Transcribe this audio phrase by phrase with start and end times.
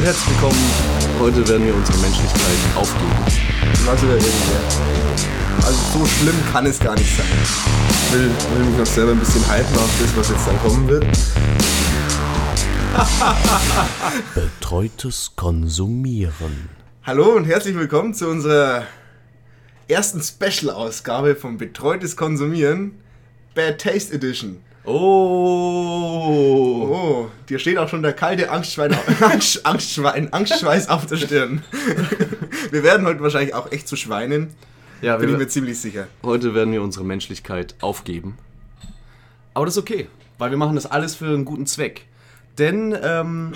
[0.00, 0.58] und herzlich willkommen.
[1.20, 2.40] Heute werden wir unsere Menschlichkeit
[2.74, 3.12] aufgeben.
[3.84, 4.62] Was oder irgendwer.
[5.56, 7.26] Also so schlimm kann es gar nicht sein.
[8.06, 10.88] Ich will, will mich noch selber ein bisschen hypen auf das, was jetzt dann kommen
[10.88, 11.04] wird.
[14.34, 16.70] Betreutes Konsumieren.
[17.02, 18.86] Hallo und herzlich willkommen zu unserer
[19.86, 22.92] ersten Special-Ausgabe von Betreutes Konsumieren
[23.54, 24.62] Bad Taste Edition.
[24.84, 26.86] Oh.
[26.90, 31.62] Oh, dir steht auch schon der kalte Angstschwein, Angst, Angstschwein, Angstschweiß auf der Stirn.
[32.70, 34.54] Wir werden heute wahrscheinlich auch echt zu Schweinen.
[35.02, 36.08] Ja, Bin ich wir, mir ziemlich sicher.
[36.22, 38.36] heute werden wir unsere Menschlichkeit aufgeben.
[39.54, 42.04] Aber das ist okay, weil wir machen das alles für einen guten Zweck.
[42.58, 43.52] Denn ähm,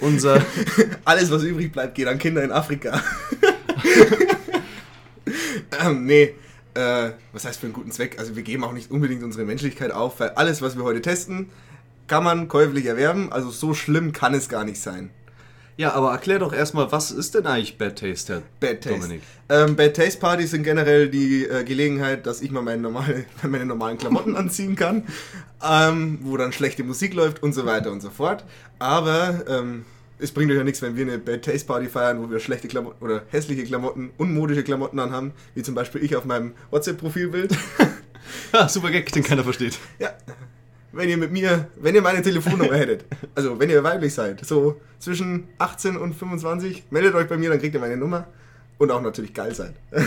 [0.00, 0.40] unser...
[1.04, 3.02] Alles, was übrig bleibt, geht an Kinder in Afrika.
[5.84, 6.34] ähm, nee,
[6.78, 8.18] äh, was heißt für einen guten Zweck?
[8.18, 11.50] Also wir geben auch nicht unbedingt unsere Menschlichkeit auf, weil alles, was wir heute testen,
[12.06, 13.32] kann man käuflich erwerben.
[13.32, 15.10] Also so schlimm kann es gar nicht sein.
[15.76, 18.98] Ja, aber erklär doch erstmal, was ist denn eigentlich Bad Taste, Herr Bad Taste.
[18.98, 19.22] Dominik?
[19.48, 23.66] Ähm, Bad Taste Partys sind generell die äh, Gelegenheit, dass ich mal meine, normale, meine
[23.66, 25.04] normalen Klamotten anziehen kann,
[25.68, 28.44] ähm, wo dann schlechte Musik läuft und so weiter und so fort.
[28.80, 29.84] Aber ähm,
[30.18, 32.68] es bringt euch ja nichts, wenn wir eine Bad Taste Party feiern, wo wir schlechte
[32.68, 37.56] Klamotten oder hässliche Klamotten, unmodische Klamotten anhaben, wie zum Beispiel ich auf meinem WhatsApp-Profilbild.
[38.52, 39.78] Ah, super Gag, den keiner versteht.
[39.98, 40.12] Ja.
[40.90, 44.80] Wenn ihr mit mir, wenn ihr meine Telefonnummer hättet, also wenn ihr weiblich seid, so
[44.98, 48.26] zwischen 18 und 25, meldet euch bei mir, dann kriegt ihr meine Nummer
[48.78, 49.74] und auch natürlich geil seid.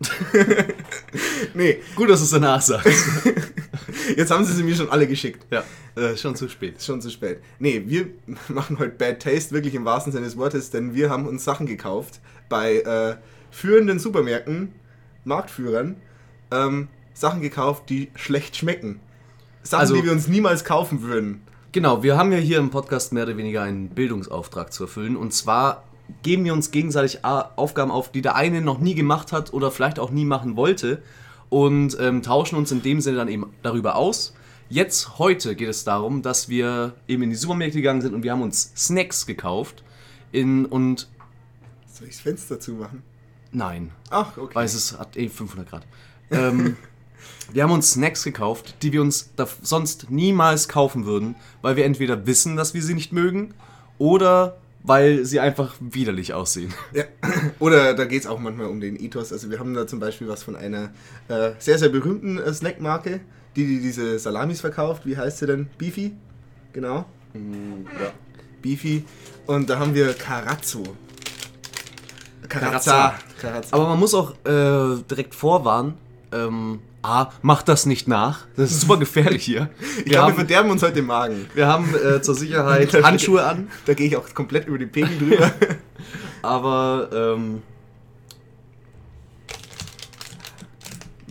[1.54, 2.88] nee, Gut, dass du es danach sagst.
[4.16, 5.46] jetzt haben sie sie mir schon alle geschickt.
[5.50, 5.62] ja,
[5.96, 6.82] äh, schon zu spät.
[6.82, 7.40] Schon zu spät.
[7.58, 8.06] Nee, wir
[8.48, 11.66] machen heute Bad Taste, wirklich im wahrsten Sinne des Wortes, denn wir haben uns Sachen
[11.66, 13.16] gekauft bei äh,
[13.50, 14.72] führenden Supermärkten,
[15.24, 15.96] Marktführern,
[16.50, 19.00] ähm, Sachen gekauft, die schlecht schmecken.
[19.62, 21.42] Sachen, Also- die wir uns niemals kaufen würden.
[21.72, 25.16] Genau, wir haben ja hier im Podcast mehr oder weniger einen Bildungsauftrag zu erfüllen.
[25.16, 25.84] Und zwar
[26.22, 29.98] geben wir uns gegenseitig Aufgaben auf, die der eine noch nie gemacht hat oder vielleicht
[29.98, 31.02] auch nie machen wollte.
[31.48, 34.34] Und ähm, tauschen uns in dem Sinne dann eben darüber aus.
[34.68, 38.30] Jetzt, heute geht es darum, dass wir eben in die Supermärkte gegangen sind und wir
[38.30, 39.82] haben uns Snacks gekauft.
[40.30, 41.08] In, und
[41.92, 43.02] Soll ich das Fenster zumachen?
[43.52, 44.54] nein, Ach, okay.
[44.54, 45.86] weil es ist, hat eh 500 Grad.
[46.30, 46.76] Ähm,
[47.52, 52.26] wir haben uns Snacks gekauft, die wir uns sonst niemals kaufen würden, weil wir entweder
[52.26, 53.54] wissen, dass wir sie nicht mögen
[53.98, 56.72] oder weil sie einfach widerlich aussehen.
[56.92, 57.04] Ja.
[57.58, 59.32] Oder da geht es auch manchmal um den Ethos.
[59.32, 60.90] Also wir haben da zum Beispiel was von einer
[61.28, 63.20] äh, sehr, sehr berühmten äh, Snackmarke,
[63.56, 65.06] die, die diese Salamis verkauft.
[65.06, 65.68] Wie heißt sie denn?
[65.78, 66.12] Beefy?
[66.72, 67.04] Genau.
[67.34, 68.12] Ja.
[68.62, 69.04] Beefy.
[69.46, 70.82] Und da haben wir Carazzo.
[72.48, 73.14] Carazza.
[73.40, 73.76] Carazza.
[73.76, 75.94] Aber man muss auch äh, direkt vorwarnen,
[76.32, 78.46] ähm, A, macht das nicht nach.
[78.56, 79.70] Das ist super gefährlich hier.
[79.80, 81.46] ich Wir glaube, wir verderben uns heute den Magen.
[81.54, 85.18] wir haben äh, zur Sicherheit Handschuhe an, Da gehe ich auch komplett über den Pegel
[85.18, 85.50] drüber.
[86.42, 87.62] aber ähm,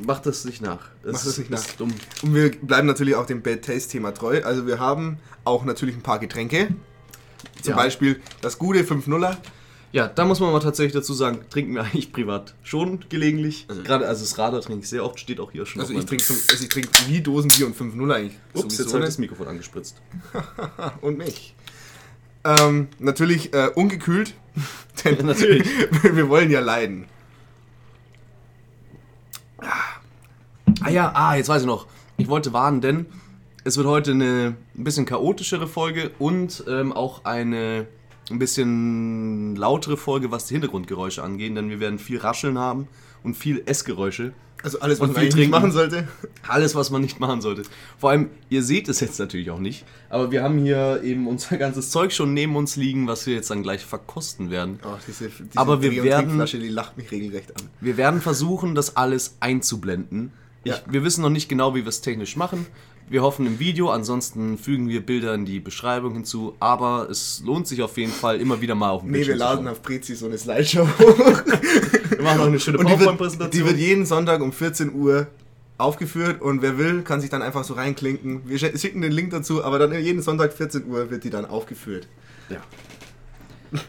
[0.06, 0.88] macht das nicht nach.
[1.04, 1.60] Macht das nicht nach.
[1.60, 1.94] Ist dumm.
[2.24, 4.42] Und wir bleiben natürlich auch dem Bad Taste-Thema treu.
[4.44, 6.70] Also wir haben auch natürlich ein paar Getränke.
[7.62, 7.76] Zum Ja.
[7.76, 9.38] Beispiel das gute 5-0er.
[9.92, 13.68] Ja, da muss man aber tatsächlich dazu sagen, trinken wir eigentlich privat schon gelegentlich.
[13.84, 15.82] Gerade, also das Radler trinke ich sehr oft, steht auch hier schon.
[15.82, 18.38] Also ich trinke zum- also ich trinke wie Dosenbier und 5-0 eigentlich.
[18.54, 19.08] Ups, jetzt nicht.
[19.08, 19.98] das Mikrofon angespritzt.
[21.02, 21.56] und mich.
[22.44, 24.34] Ähm, natürlich äh, ungekühlt.
[25.04, 25.64] Denn Ja, natürlich.
[26.04, 27.06] wir wollen ja leiden.
[30.82, 31.88] Ah ja, ah, jetzt weiß ich noch.
[32.18, 33.06] Ich wollte warnen, denn
[33.64, 37.88] es wird heute eine ein bisschen chaotischere Folge und ähm, auch eine
[38.32, 42.88] ein bisschen lautere Folge, was die Hintergrundgeräusche angeht, denn wir werden viel Rascheln haben
[43.24, 44.34] und viel Essgeräusche.
[44.62, 46.10] Also alles, was man nicht machen sollte.
[46.46, 47.64] Alles, was man nicht machen sollte.
[47.98, 51.56] Vor allem, ihr seht es jetzt natürlich auch nicht, aber wir haben hier eben unser
[51.58, 54.80] ganzes Zeug schon neben uns liegen, was wir jetzt dann gleich verkosten werden.
[54.84, 57.70] Oh, diese, diese Aber wir werden- die lacht mich regelrecht an.
[57.80, 60.34] Wir werden versuchen, das alles einzublenden.
[60.66, 60.80] Ich, Ja.
[60.90, 62.66] Wir wissen noch nicht genau, wie wir es technisch machen.
[63.10, 66.56] Wir hoffen im Video, ansonsten fügen wir Bilder in die Beschreibung hinzu.
[66.60, 69.38] Aber es lohnt sich auf jeden Fall, immer wieder mal auf dem Nee, wir Bildschirm
[69.40, 70.88] zu laden auf Prezi so eine Slideshow.
[70.88, 73.52] Wir machen noch eine schöne Und die wird, PowerPoint-Präsentation.
[73.66, 75.28] die wird jeden Sonntag um 14 Uhr
[75.80, 78.42] aufgeführt und wer will, kann sich dann einfach so reinklinken.
[78.48, 81.46] Wir sch- schicken den Link dazu, aber dann jeden Sonntag 14 Uhr wird die dann
[81.46, 82.08] aufgeführt.
[82.50, 82.60] ja.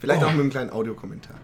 [0.00, 0.26] Vielleicht Oh.
[0.26, 1.34] auch mit einem kleinen Audiokommentar.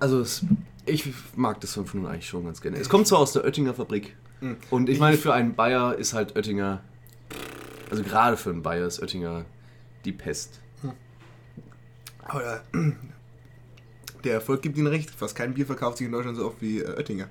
[0.00, 0.44] Also, es,
[0.86, 1.04] ich
[1.36, 2.76] mag das 5 Minuten eigentlich schon ganz gerne.
[2.78, 4.14] Es kommt zwar aus der Oettinger Fabrik.
[4.40, 4.56] Mhm.
[4.70, 6.82] Und ich meine, für einen Bayer ist halt Oettinger,
[7.90, 9.44] also gerade für einen Bayer ist Oettinger
[10.04, 10.60] die Pest.
[12.28, 12.78] Aber äh,
[14.24, 15.10] der Erfolg gibt ihnen recht.
[15.10, 17.28] Fast kein Bier verkauft sich in Deutschland so oft wie äh, Oettinger.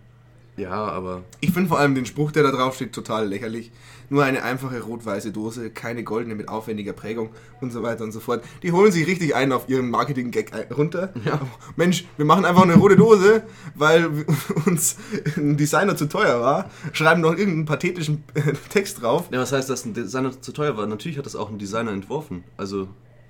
[0.57, 1.23] Ja, aber.
[1.41, 3.71] Ich finde vor allem den Spruch, der da drauf steht, total lächerlich.
[4.09, 7.29] Nur eine einfache rot-weiße Dose, keine goldene mit aufwendiger Prägung
[7.59, 8.43] und so weiter und so fort.
[8.61, 11.11] Die holen sich richtig ein auf ihren Marketing-Gag runter.
[11.25, 11.41] Ja.
[11.75, 13.43] Mensch, wir machen einfach eine rote Dose,
[13.73, 14.25] weil
[14.67, 14.95] uns
[15.35, 16.69] ein Designer zu teuer war.
[16.93, 19.27] Schreiben noch irgendeinen pathetischen äh, Text drauf.
[19.31, 20.85] Ja, was heißt, dass ein Designer zu teuer war?
[20.85, 22.43] Natürlich hat das auch ein Designer entworfen.
[22.57, 22.87] Also,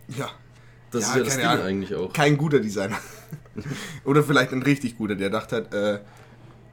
[0.09, 0.29] Ja,
[0.91, 1.65] das Ja, ist ja das Ding Ahnung.
[1.65, 2.11] eigentlich auch.
[2.13, 2.97] kein guter Designer.
[4.03, 5.99] Oder vielleicht ein richtig guter, der dachte hat, äh,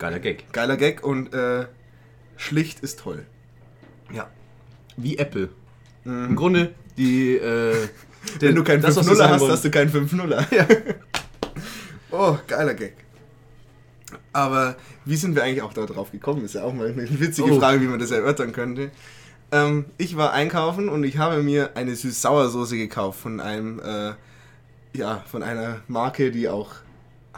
[0.02, 0.52] Geiler Gag.
[0.52, 1.66] geiler Gag und äh,
[2.37, 3.25] schlicht ist toll.
[4.12, 4.28] Ja.
[4.96, 5.49] Wie Apple.
[6.04, 7.37] Im Grunde, die.
[7.37, 7.88] Äh,
[8.40, 9.52] der- Wenn du keinen das, was 5-0er sagen hast, wollen.
[9.52, 10.44] hast du keinen 5-0er.
[10.56, 10.66] Ja.
[12.10, 12.94] Oh, geiler Gag.
[14.32, 16.44] Aber wie sind wir eigentlich auch da drauf gekommen?
[16.44, 17.58] Ist ja auch mal eine witzige Oh.
[17.60, 18.90] Frage, wie man das erörtern könnte.
[19.52, 24.12] Ähm, ich war einkaufen und ich habe mir eine Süß-Sauer-Soße gekauft von einem, äh,
[24.94, 26.75] ja, von einer Marke, die auch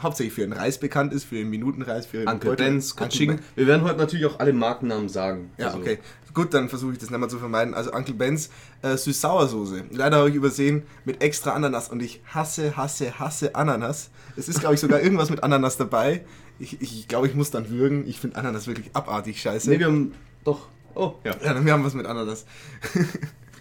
[0.01, 3.39] hauptsächlich für den Reis bekannt ist, für den Minutenreis, für den Uncle Ben's, Kaching.
[3.55, 5.51] Wir werden heute natürlich auch alle Markennamen sagen.
[5.57, 5.99] Ja, Also, okay.
[6.33, 7.73] Gut, dann versuche ich das nicht mal zu vermeiden.
[7.73, 8.49] Also Uncle Ben's
[8.81, 9.85] äh, Süß-Sauer-Soße.
[9.91, 14.09] Leider habe ich übersehen mit extra Ananas und ich hasse, hasse, hasse Ananas.
[14.35, 16.25] Es ist, glaube ich, sogar irgendwas mit Ananas dabei.
[16.59, 18.05] Ich, ich glaube, ich muss dann würgen.
[18.05, 19.69] Ich finde Ananas wirklich abartig scheiße.
[19.69, 20.11] Nee, wir haben.
[20.43, 20.67] Doch.
[20.93, 21.35] Oh, ja.
[21.43, 22.45] ja, wir haben was mit Ananas.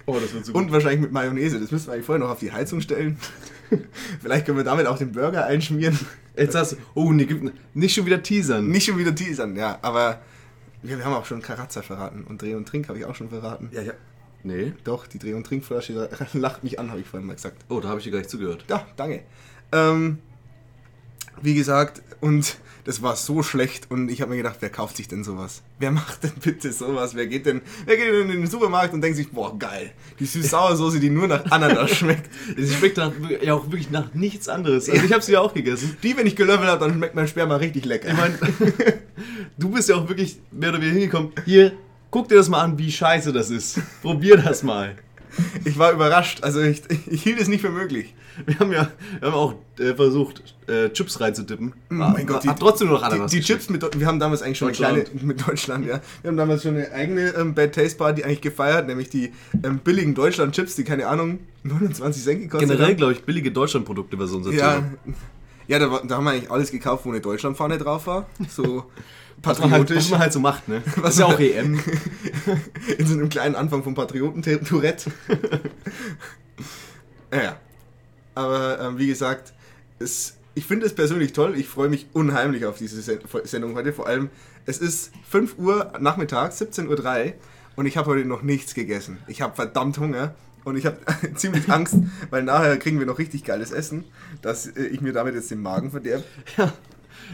[0.07, 1.59] Oh, das wird so Und wahrscheinlich mit Mayonnaise.
[1.59, 3.19] Das müssen wir eigentlich vorher noch auf die Heizung stellen.
[4.23, 5.99] Vielleicht können wir damit auch den Burger einschmieren.
[6.37, 6.77] Jetzt hast du.
[6.95, 8.69] Oh, nicht schon wieder teasern.
[8.69, 9.79] Nicht schon wieder teasern, ja.
[9.83, 10.21] Aber
[10.83, 12.25] wir, wir haben auch schon Karazza verraten.
[12.25, 13.71] Und Dreh und Trink habe ich auch schon verraten.
[13.73, 13.93] Ja, ja.
[14.43, 14.75] Nee.
[14.85, 17.65] Doch, die Dreh- und Trinkflasche lacht mich an, habe ich vorhin mal gesagt.
[17.69, 18.65] Oh, da habe ich dir gar nicht zugehört.
[18.69, 19.23] Ja, danke.
[19.73, 20.19] Ähm,
[21.43, 25.09] wie gesagt, und das war so schlecht und ich habe mir gedacht, wer kauft sich
[25.09, 25.63] denn sowas?
[25.79, 27.15] Wer macht denn bitte sowas?
[27.15, 29.91] Wer geht denn, wer geht denn in den Supermarkt und denkt sich, boah, geil,
[30.21, 32.31] die Süß-Sauer-Soße, die nur nach Ananas schmeckt.
[32.57, 34.89] Sie schmeckt nach, ja auch wirklich nach nichts anderes.
[34.89, 35.97] Also ich habe sie ja auch gegessen.
[36.03, 38.09] Die, wenn ich gelöffelt habe, dann schmeckt mein Sperma richtig lecker.
[38.09, 38.39] Ich meine,
[39.59, 41.33] du bist ja auch wirklich mehr oder weniger hingekommen.
[41.47, 41.73] Hier,
[42.11, 43.81] guck dir das mal an, wie scheiße das ist.
[44.03, 44.97] Probier das mal.
[45.65, 48.15] ich war überrascht, also ich, ich hielt es nicht für möglich.
[48.47, 48.91] Wir haben ja
[49.21, 51.73] wir haben auch äh, versucht, äh, Chips reinzutippen.
[51.91, 53.63] Oh mein Gott, die, trotzdem noch die, Ananas die geschmeckt.
[53.63, 54.95] Chips mit, wir haben damals eigentlich schon Deutschland.
[54.95, 56.01] eine kleine, mit Deutschland, ja.
[56.23, 59.33] Wir haben damals schon eine eigene ähm, Bad Taste Party eigentlich gefeiert, nämlich die
[59.63, 64.19] ähm, billigen Deutschland Chips, die keine Ahnung, 29 Cent gekostet Generell, glaube ich, billige Deutschlandprodukte
[64.19, 64.93] war so unser Ja, Thema.
[65.69, 68.27] ja da, da haben wir eigentlich alles gekauft, wo eine Deutschlandfahne drauf war.
[68.49, 68.85] So
[69.47, 70.11] Was man, halt, was patriotisch.
[70.11, 70.83] man halt so macht, ne?
[70.97, 71.81] Was ist ja auch EM.
[72.99, 75.11] in so einem kleinen Anfang vom Patrioten-Tourette.
[77.33, 77.57] ja, ja.
[78.35, 79.53] Aber ähm, wie gesagt,
[79.99, 81.55] es, ich finde es persönlich toll.
[81.57, 83.93] Ich freue mich unheimlich auf diese Sen- Sendung heute.
[83.93, 84.31] Vor allem,
[84.67, 87.33] es ist 5 Uhr nachmittags, 17.03 Uhr
[87.77, 89.19] und ich habe heute noch nichts gegessen.
[89.27, 90.35] Ich habe verdammt Hunger.
[90.65, 90.97] Und ich habe
[91.35, 91.95] ziemlich Angst,
[92.31, 94.05] weil nachher kriegen wir noch richtig geiles Essen,
[94.41, 96.25] dass äh, ich mir damit jetzt den Magen verderbe.
[96.57, 96.73] Ja.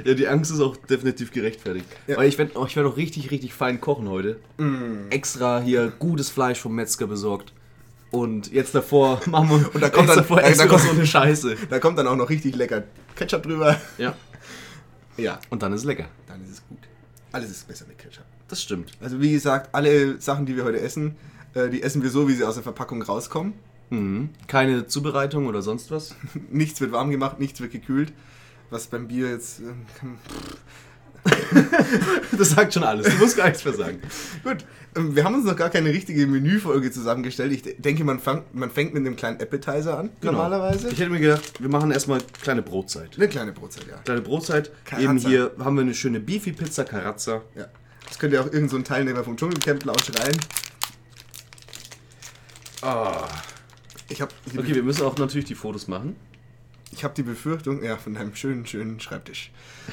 [0.04, 1.86] Ja, die Angst ist auch definitiv gerechtfertigt.
[2.06, 2.16] Ja.
[2.16, 4.38] Weil ich werde ich werd auch richtig, richtig fein kochen heute.
[4.58, 5.08] Mm.
[5.10, 7.52] Extra hier gutes Fleisch vom Metzger besorgt.
[8.10, 10.90] Und jetzt davor machen wir Und da kommt dann- davor da- da extra kommt- so
[10.90, 11.56] eine Scheiße.
[11.68, 12.84] Da kommt dann auch noch richtig lecker
[13.16, 13.80] Ketchup drüber.
[13.98, 14.14] Ja.
[15.16, 16.06] Ja, Und dann ist es lecker.
[16.26, 16.78] dann ist es gut.
[17.32, 18.24] Alles ist besser mit Ketchup.
[18.48, 18.92] Das stimmt.
[19.00, 21.14] Also wie gesagt, alle Sachen, die wir heute essen,
[21.54, 23.52] äh, die essen wir so, wie sie aus der Verpackung rauskommen.
[23.90, 24.30] Mhm.
[24.46, 26.14] Keine Zubereitung oder sonst was.
[26.50, 28.12] Nichts wird warm gemacht, nichts wird gekühlt.
[28.70, 29.60] Was beim Bier jetzt...
[29.60, 29.64] Äh,
[32.38, 33.06] Das sagt schon alles.
[33.06, 34.00] Du musst gar nichts mehr sagen.
[34.42, 34.64] gut,
[34.96, 37.52] ähm, wir haben uns noch gar keine richtige Menüfolge zusammengestellt.
[37.52, 40.88] Ich de- denke, man, fang, man fängt mit einem kleinen Appetizer an, normalerweise.
[40.88, 43.16] Ich hätte mir gedacht, wir machen erstmal kleine Brotzeit.
[43.16, 43.96] Eine kleine Brotzeit, ja.
[43.98, 44.70] Kleine Brotzeit.
[44.86, 45.04] Carazza.
[45.10, 47.42] Eben hier haben wir eine schöne Beefy Pizza Carazza.
[47.54, 47.66] ja.
[48.08, 50.36] Das könnte ja auch irgendein so ein Teilnehmer vom Dschungelcamp laut schreien.
[52.82, 53.28] Ah.
[54.08, 56.16] Ich habe Okay, wir müssen auch natürlich die Fotos machen.
[56.92, 59.52] Ich habe die Befürchtung, ja, von einem schönen, schönen Schreibtisch.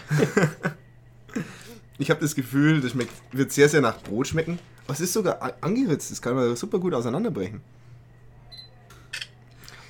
[1.97, 4.59] ich habe das Gefühl, das schmeckt, wird sehr, sehr nach Brot schmecken.
[4.85, 7.61] Aber es ist sogar angeritzt, das kann man super gut auseinanderbrechen.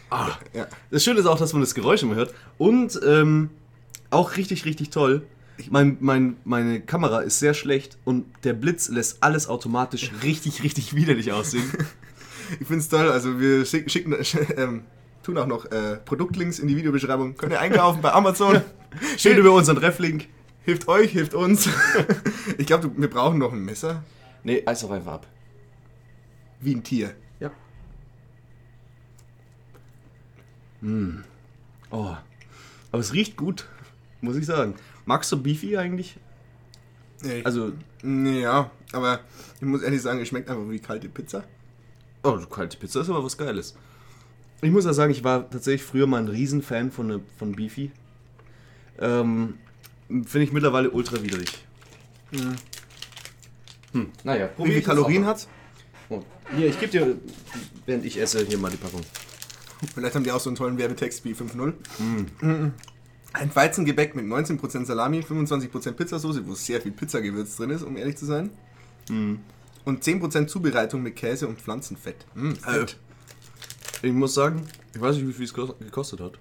[0.10, 0.38] Ah.
[0.54, 0.68] Ja.
[0.90, 2.34] Das Schöne ist auch, dass man das Geräusch immer hört.
[2.58, 3.50] Und ähm,
[4.10, 5.26] auch richtig, richtig toll.
[5.70, 10.96] Mein, mein, meine Kamera ist sehr schlecht und der Blitz lässt alles automatisch richtig, richtig
[10.96, 11.70] widerlich aussehen.
[12.60, 14.16] Ich finde es toll, also wir schick, schicken,
[14.58, 14.84] ähm,
[15.28, 17.36] tun auch noch äh, Produktlinks in die Videobeschreibung.
[17.36, 18.62] Könnt ihr einkaufen bei Amazon.
[19.18, 20.30] Steht über unseren Reflink.
[20.64, 21.68] Hilft euch, hilft uns.
[22.58, 24.04] ich glaube, wir brauchen noch ein Messer.
[24.44, 25.28] Nee, Eis auf einfach ab.
[26.62, 27.14] Wie ein Tier.
[27.42, 27.52] Ja.
[30.80, 31.24] Mm.
[31.92, 32.16] Oh.
[32.92, 33.68] Aber es riecht gut,
[34.22, 34.76] muss ich sagen.
[35.06, 36.18] Magst du Beefy eigentlich?
[37.44, 39.20] Also, Also, ja, aber
[39.56, 41.44] ich muss ehrlich sagen, es schmeckt einfach wie kalte Pizza.
[42.24, 43.76] oh, kalte Pizza ist aber was Geiles.
[44.62, 47.92] Ich muss ja sagen, ich war tatsächlich früher mal ein Riesenfan von, ne- von Beefy.
[49.00, 49.56] Ähm,
[50.08, 51.66] Finde ich mittlerweile ultra widerlich.
[53.92, 54.50] Hm, naja.
[54.58, 55.48] Wie viele Kalorien hat's?
[56.10, 56.22] Oh,
[56.56, 57.18] hier, ich gebe dir,
[57.86, 59.02] während ich esse, hier mal die Packung.
[59.94, 61.74] Vielleicht haben die auch so einen tollen Werbetext wie 5.0.
[62.00, 62.72] Mm.
[63.34, 68.18] Ein Weizengebäck mit 19% Salami, 25% Pizzasauce, wo sehr viel Pizzagewürz drin ist, um ehrlich
[68.18, 68.50] zu sein.
[69.86, 72.26] Und 10% Zubereitung mit Käse und Pflanzenfett.
[72.34, 72.98] Mm, fett.
[74.02, 74.64] Ich muss sagen,
[74.94, 76.34] ich weiß nicht, wie viel es kos- gekostet hat.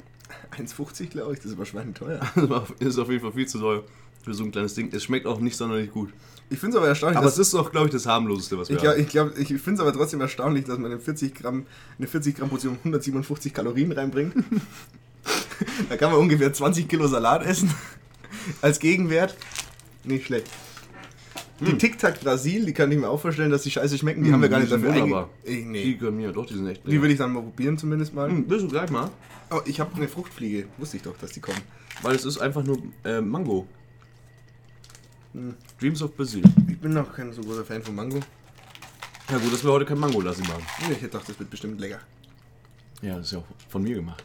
[0.58, 2.20] 1,50 glaube ich, das ist aber schweineteuer.
[2.36, 3.82] Das ist auf jeden Fall viel zu teuer
[4.24, 4.90] für so ein kleines Ding.
[4.92, 6.12] Es schmeckt auch nicht sonderlich gut.
[6.50, 8.76] Ich finde es aber erstaunlich, Aber es ist auch, glaube ich, das harmloseste, was wir
[8.76, 9.00] ich, glaub, haben.
[9.02, 11.66] ich, glaub, ich finde es aber trotzdem erstaunlich, dass man in 40 Gramm,
[11.98, 14.34] eine 40 Gramm Portion 157 Kalorien reinbringt.
[15.88, 17.72] da kann man ungefähr 20 Kilo Salat essen.
[18.62, 19.36] Als Gegenwert.
[20.04, 20.48] Nicht schlecht.
[21.60, 24.22] Die Tic Tac Brasil, die kann ich mir auch vorstellen, dass die scheiße schmecken.
[24.22, 25.30] Die haben wir gar nicht Hm, die dafür wunderbar.
[25.42, 25.94] Ich, Die nee.
[25.94, 28.28] können mir, doch, die sind echt Die würde ich dann mal probieren, zumindest mal.
[28.28, 29.10] Hm, willst du gleich mal?
[29.50, 30.66] Oh, ich habe eine Fruchtfliege.
[30.76, 31.60] Wusste ich doch, dass die kommen.
[32.02, 33.66] Weil es ist einfach nur äh, Mango.
[35.32, 35.54] Hm.
[35.80, 36.42] Dreams of Brazil.
[36.68, 38.20] Ich bin noch kein so großer Fan von Mango.
[39.30, 40.62] Ja gut, dass wir heute kein Mango lassen machen.
[40.80, 42.00] Ich hätte gedacht, das wird bestimmt lecker.
[43.02, 44.22] Ja, das ist ja auch von mir gemacht.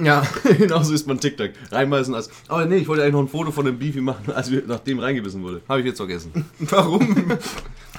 [0.00, 0.22] Ja,
[0.58, 1.50] genauso ist man TikTok.
[1.70, 2.30] Reinbeißen als.
[2.48, 4.98] Aber nee, ich wollte eigentlich noch ein Foto von dem Beefy machen, als wir nachdem
[5.00, 5.60] reingebissen wurde.
[5.68, 6.44] Habe ich jetzt vergessen.
[6.58, 7.30] Warum?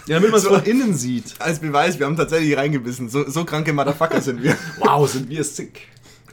[0.08, 0.50] Ja, damit man es So.
[0.53, 1.36] von innen sieht.
[1.39, 3.10] Als Beweis, wir haben tatsächlich reingebissen.
[3.10, 4.56] So, so kranke Motherfucker sind wir.
[4.79, 5.82] Wow, sind wir sick.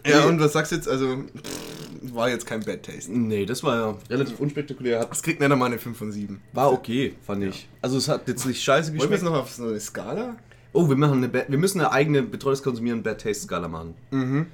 [0.06, 0.88] Ja, und was sagst du jetzt?
[0.88, 3.10] Also, pff, war jetzt kein Bad Taste.
[3.12, 5.00] Nee, das war ja relativ unspektakulär.
[5.00, 6.40] Hat, Das kriegt nicht einmal eine 5 von 7.
[6.52, 7.68] war okay, fand ich.
[7.82, 9.34] Also es hat jetzt nicht scheiße Wollen wir jetzt geschmeckt.
[9.34, 10.36] noch auf so eine Skala?
[10.72, 13.94] Oh, wir, machen eine Bad, wir müssen eine eigene betreutes Konsumieren Bad Taste Skala machen.
[14.12, 14.46] Mhm.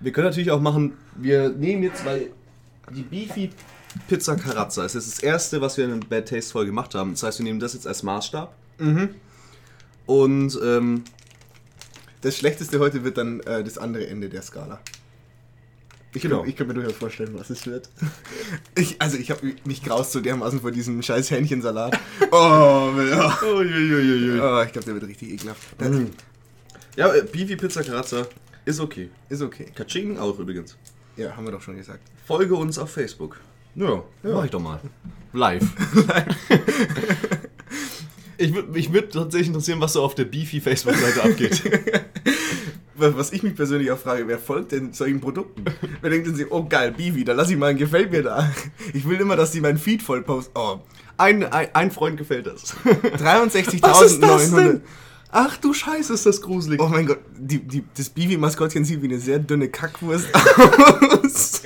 [0.00, 2.30] Wir können natürlich auch machen, wir nehmen jetzt, weil
[2.94, 3.50] die Beefy
[4.08, 7.12] Pizza Carazza ist jetzt das erste, was wir in der Bad Taste Folge gemacht haben.
[7.12, 8.54] Das heißt, wir nehmen das jetzt als Maßstab.
[8.78, 9.08] Mhm.
[10.04, 11.04] Und ähm,
[12.20, 14.80] Das Schlechteste heute wird dann äh, das andere Ende der Skala.
[16.12, 16.40] Ich, Genau.
[16.40, 17.88] kann, ich kann mir durchaus vorstellen, was es wird.
[18.76, 21.98] Ich, also, ich habe mich graust so dermaßen vor diesem scheiß Hähnchensalat.
[22.30, 23.38] Oh, ja.
[23.42, 25.80] oh ich glaube, der wird richtig ekelhaft.
[25.80, 26.10] Mhm.
[26.96, 28.26] ja, äh, Beefy Pizza Carazza
[28.66, 29.08] ist okay.
[29.30, 29.66] Ist okay.
[29.74, 30.76] Kaching auch übrigens.
[31.16, 32.00] Ja, haben wir doch schon gesagt.
[32.26, 33.40] Folge uns auf Facebook.
[33.74, 34.80] Ja, mach ich doch mal.
[35.32, 35.62] Live.
[38.38, 41.62] ich würde mich würd tatsächlich interessieren, was so auf der Beefy Facebook-Seite abgeht.
[42.98, 45.64] Was ich mich persönlich auch frage, wer folgt denn solchen Produkten?
[46.00, 48.50] wer denkt denn sich, oh geil, Bivi, da lass ich mal ein Gefällt mir da.
[48.94, 50.52] Ich will immer, dass die mein Feed voll posten.
[50.54, 50.80] Oh,
[51.18, 52.74] Ein, ein, ein Freund gefällt das.
[52.84, 54.80] 63.900.
[55.30, 56.80] Ach du Scheiße, ist das gruselig.
[56.80, 61.62] Oh mein Gott, die, die, das Bivi-Maskottchen sieht wie eine sehr dünne Kackwurst aus.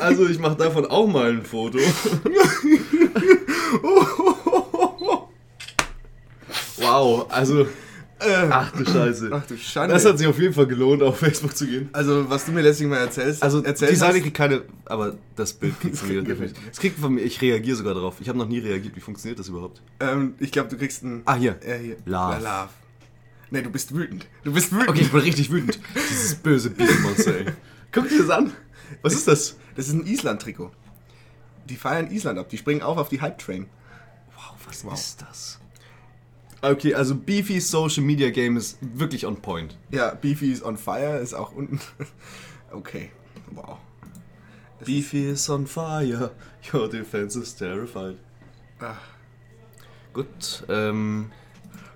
[0.00, 1.78] Also ich mache davon auch mal ein Foto.
[6.76, 7.66] wow, also
[8.24, 9.30] Äh, ach du Scheiße.
[9.32, 9.94] Ach du Schande.
[9.94, 11.88] Das hat sich auf jeden Fall gelohnt, auf Facebook zu gehen.
[11.92, 15.52] also, was du mir letztlich mal erzählst, Also erzählt die Seite kriegt keine, aber das
[15.54, 16.58] Bild kriegst du wieder definitiv.
[16.70, 18.16] Es kriegt von mir, ich reagiere sogar drauf.
[18.20, 18.94] Ich habe noch nie reagiert.
[18.96, 19.82] Wie funktioniert das überhaupt?
[20.00, 21.22] ähm, ich glaube, du kriegst ein...
[21.24, 21.56] Ah, hier.
[21.62, 21.96] Äh, hier.
[22.04, 22.32] Love.
[22.32, 22.68] Ja, Love.
[23.50, 24.26] Nee, du bist wütend.
[24.44, 24.88] Du bist wütend.
[24.88, 25.78] Okay, ich bin richtig wütend.
[26.10, 27.44] Dieses böse Beastmonster, ey.
[27.92, 28.50] Guck dir das an.
[29.02, 29.56] Was ist das?
[29.76, 30.70] Das ist ein Island-Trikot.
[31.68, 32.48] Die feiern Island ab.
[32.48, 33.66] Die springen auch auf die Hype-Train.
[34.34, 34.94] Wow, was Wow.
[34.94, 35.58] ist das?
[36.62, 39.76] Okay, also Beefy's Social Media Game ist wirklich on point.
[39.90, 41.80] Ja, Beefy is on fire ist auch unten.
[42.74, 43.10] Okay.
[43.50, 43.76] Wow.
[44.82, 46.30] Beefy is on fire,
[46.72, 48.16] your defense is terrified.
[48.80, 48.96] Ah.
[50.14, 51.30] Gut, ähm,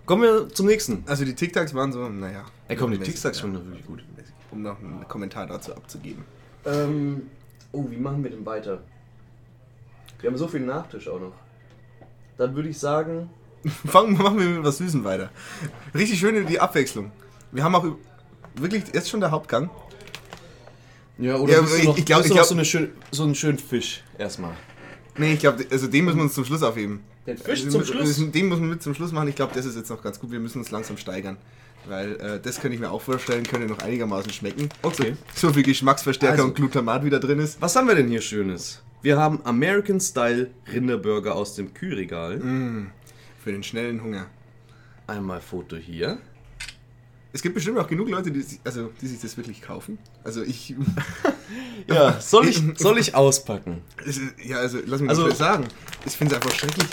[0.05, 1.03] kommen wir zum nächsten.
[1.07, 2.45] Also die TikToks waren so, naja.
[2.69, 3.35] Ey, komm, die TikToks ja.
[3.35, 4.05] schon noch wirklich gut.
[4.51, 6.25] Um noch einen Kommentar dazu abzugeben.
[6.67, 7.31] Ähm,
[7.73, 8.83] oh, wie machen wir denn weiter?
[10.21, 11.35] Wir haben so viel Nachtisch auch noch.
[12.37, 13.31] Dann würde ich sagen,
[13.87, 15.31] Fangen machen wir mit was Süßem weiter.
[15.95, 17.11] Richtig schöne die Abwechslung.
[17.53, 17.85] Wir haben auch
[18.55, 19.71] wirklich jetzt schon der Hauptgang.
[21.19, 23.35] ja, oder willst du noch- ich glaub- glaube, ich glaub- so, eine schön, so einen
[23.35, 24.53] schönen Fisch erstmal.
[25.19, 27.01] Nee, ich glaube, also den müssen wir uns zum Schluss aufheben.
[27.27, 28.17] Den Fisch Also, zum Schluss?
[28.31, 29.29] Den müssen wir mit zum Schluss machen.
[29.29, 30.31] Ich glaube, das ist jetzt noch ganz gut.
[30.31, 31.39] Wir müssen uns langsam steigern.
[31.89, 34.69] Weil äh, das könnte ich mir auch vorstellen, könnte noch einigermaßen schmecken.
[34.83, 35.17] Okay.
[35.35, 36.45] So viel Geschmacksverstärker Also.
[36.47, 37.61] und Glutamat wieder drin ist.
[37.63, 38.83] Was haben wir denn hier Schönes?
[39.03, 42.39] Wir haben American Style Rinderburger aus dem Kühlregal.
[42.39, 42.91] Mm,
[43.47, 44.27] für den schnellen Hunger.
[45.07, 46.19] Einmal Foto hier.
[47.33, 49.99] Es gibt bestimmt auch genug Leute, die, sich- also, die sich das wirklich kaufen.
[50.25, 50.75] Also ich.
[51.87, 53.83] Ja, soll ich, soll ich auspacken?
[54.45, 55.69] ja, also lass mich Also- das sagen.
[56.05, 56.89] Ich finde es einfach schrecklich.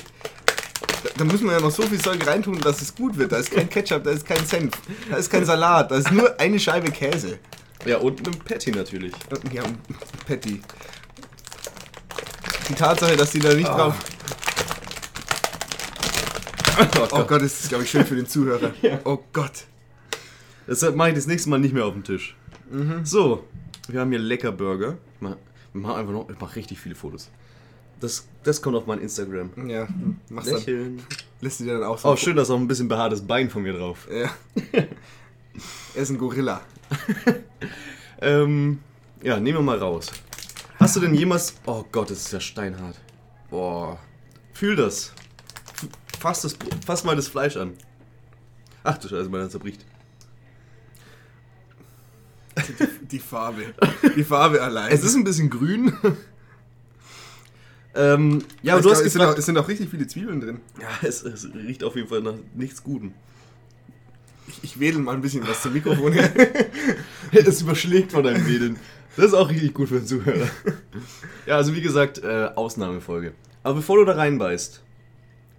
[1.03, 3.31] Da, da müssen wir ja noch so viel Zeug reintun, dass es gut wird.
[3.31, 4.75] Da ist kein Ketchup, da ist kein Senf,
[5.09, 7.39] da ist kein Salat, da ist nur eine Scheibe Käse.
[7.83, 9.13] Ja, und dem Patty natürlich.
[9.51, 9.79] Ja, und
[10.27, 10.61] Patty.
[12.69, 13.75] Die Tatsache, dass die da nicht Ah.
[13.75, 13.95] drauf.
[16.79, 18.71] Oh Oh Gott, ist das, glaube ich, schön für den Zuhörer.
[19.05, 19.65] Oh Gott.
[20.67, 22.35] Deshalb mache ich das nächste Mal nicht mehr auf dem Tisch.
[23.03, 23.43] So,
[23.87, 24.97] wir haben hier lecker Burger.
[25.15, 25.37] Ich mach, ich
[25.73, 27.29] mach einfach noch, ich mache richtig viele Fotos.
[27.99, 29.51] Das, das kommt auf mein Instagram.
[29.69, 29.87] Ja,
[30.29, 31.01] machst dann, Lächeln.
[31.41, 32.09] lässt du dir dann auch so.
[32.09, 34.07] Oh, schön, da ist auch ein bisschen behaartes Bein von mir drauf.
[34.11, 34.29] Ja.
[34.73, 36.61] er ist ein Gorilla.
[38.21, 38.79] Ähm,
[39.21, 40.07] ja, nehmen wir mal raus.
[40.79, 41.55] Hast du denn jemals.
[41.65, 42.99] Oh Gott, das ist ja steinhart.
[43.49, 43.99] Boah.
[44.53, 45.13] Fühl das.
[46.23, 46.55] Fass, das.
[46.85, 47.73] Fass mal das Fleisch an.
[48.81, 49.85] Ach du Scheiße, meiner zerbricht.
[53.11, 53.73] Die Farbe.
[54.15, 54.89] Die Farbe allein.
[54.93, 55.91] Es ist ein bisschen grün.
[57.95, 59.33] ähm, ja, aber es, du hast es, sind gefragt.
[59.33, 60.61] auch, es sind auch richtig viele Zwiebeln drin.
[60.79, 63.13] Ja, es, es riecht auf jeden Fall nach nichts Gutem.
[64.47, 66.31] Ich, ich wedel mal ein bisschen was zum Mikrofon her.
[67.33, 68.77] Es überschlägt von deinem Wedeln.
[69.17, 70.47] Das ist auch richtig gut für den Zuhörer.
[71.47, 73.33] Ja, also wie gesagt, äh, Ausnahmefolge.
[73.61, 74.83] Aber bevor du da reinbeißt,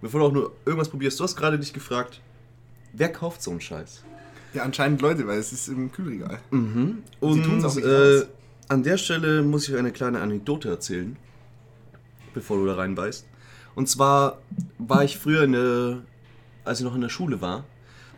[0.05, 2.21] bevor du auch nur irgendwas probierst, du hast gerade dich gefragt,
[2.93, 4.03] wer kauft so einen Scheiß?
[4.53, 6.37] Ja, anscheinend Leute, weil es ist im Kühlregal.
[6.51, 6.99] Mhm.
[7.19, 8.21] Und auch äh,
[8.67, 11.17] an der Stelle muss ich eine kleine Anekdote erzählen,
[12.35, 13.25] bevor du da reinbeißt.
[13.73, 14.37] Und zwar
[14.77, 16.03] war ich früher in der,
[16.65, 17.65] als ich noch in der Schule war,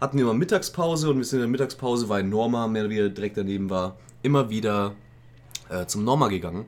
[0.01, 3.09] hatten wir immer Mittagspause und wir sind in der Mittagspause, weil Norma mehr oder weniger
[3.09, 4.93] direkt daneben war, immer wieder
[5.69, 6.65] äh, zum Norma gegangen.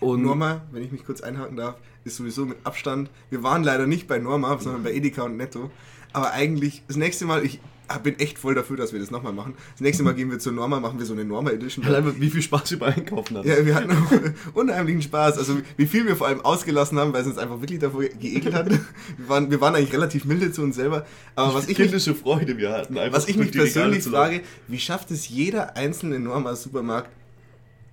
[0.00, 3.10] Und Norma, wenn ich mich kurz einhaken darf, ist sowieso mit Abstand.
[3.30, 5.70] Wir waren leider nicht bei Norma, sondern bei Edeka und Netto.
[6.12, 7.60] Aber eigentlich, das nächste Mal, ich
[7.98, 9.54] bin echt voll dafür, dass wir das nochmal machen.
[9.72, 11.84] Das nächste Mal gehen wir zur Norma, machen wir so eine Norma Edition.
[11.84, 13.48] Weil einfach, wie viel Spaß wir beim Einkaufen hatten.
[13.48, 14.12] Ja, wir hatten auch
[14.54, 15.38] unheimlichen Spaß.
[15.38, 18.54] Also wie viel wir vor allem ausgelassen haben, weil es uns einfach wirklich davor geekelt
[18.54, 18.70] hat.
[18.70, 18.80] Wir
[19.28, 21.04] waren, wir waren eigentlich relativ milde zu uns selber.
[21.34, 22.96] Aber was ich mich, kindische Freude wir hatten.
[22.96, 27.10] Einfach was ich mich persönlich frage, wie schafft es jeder einzelne Norma-Supermarkt,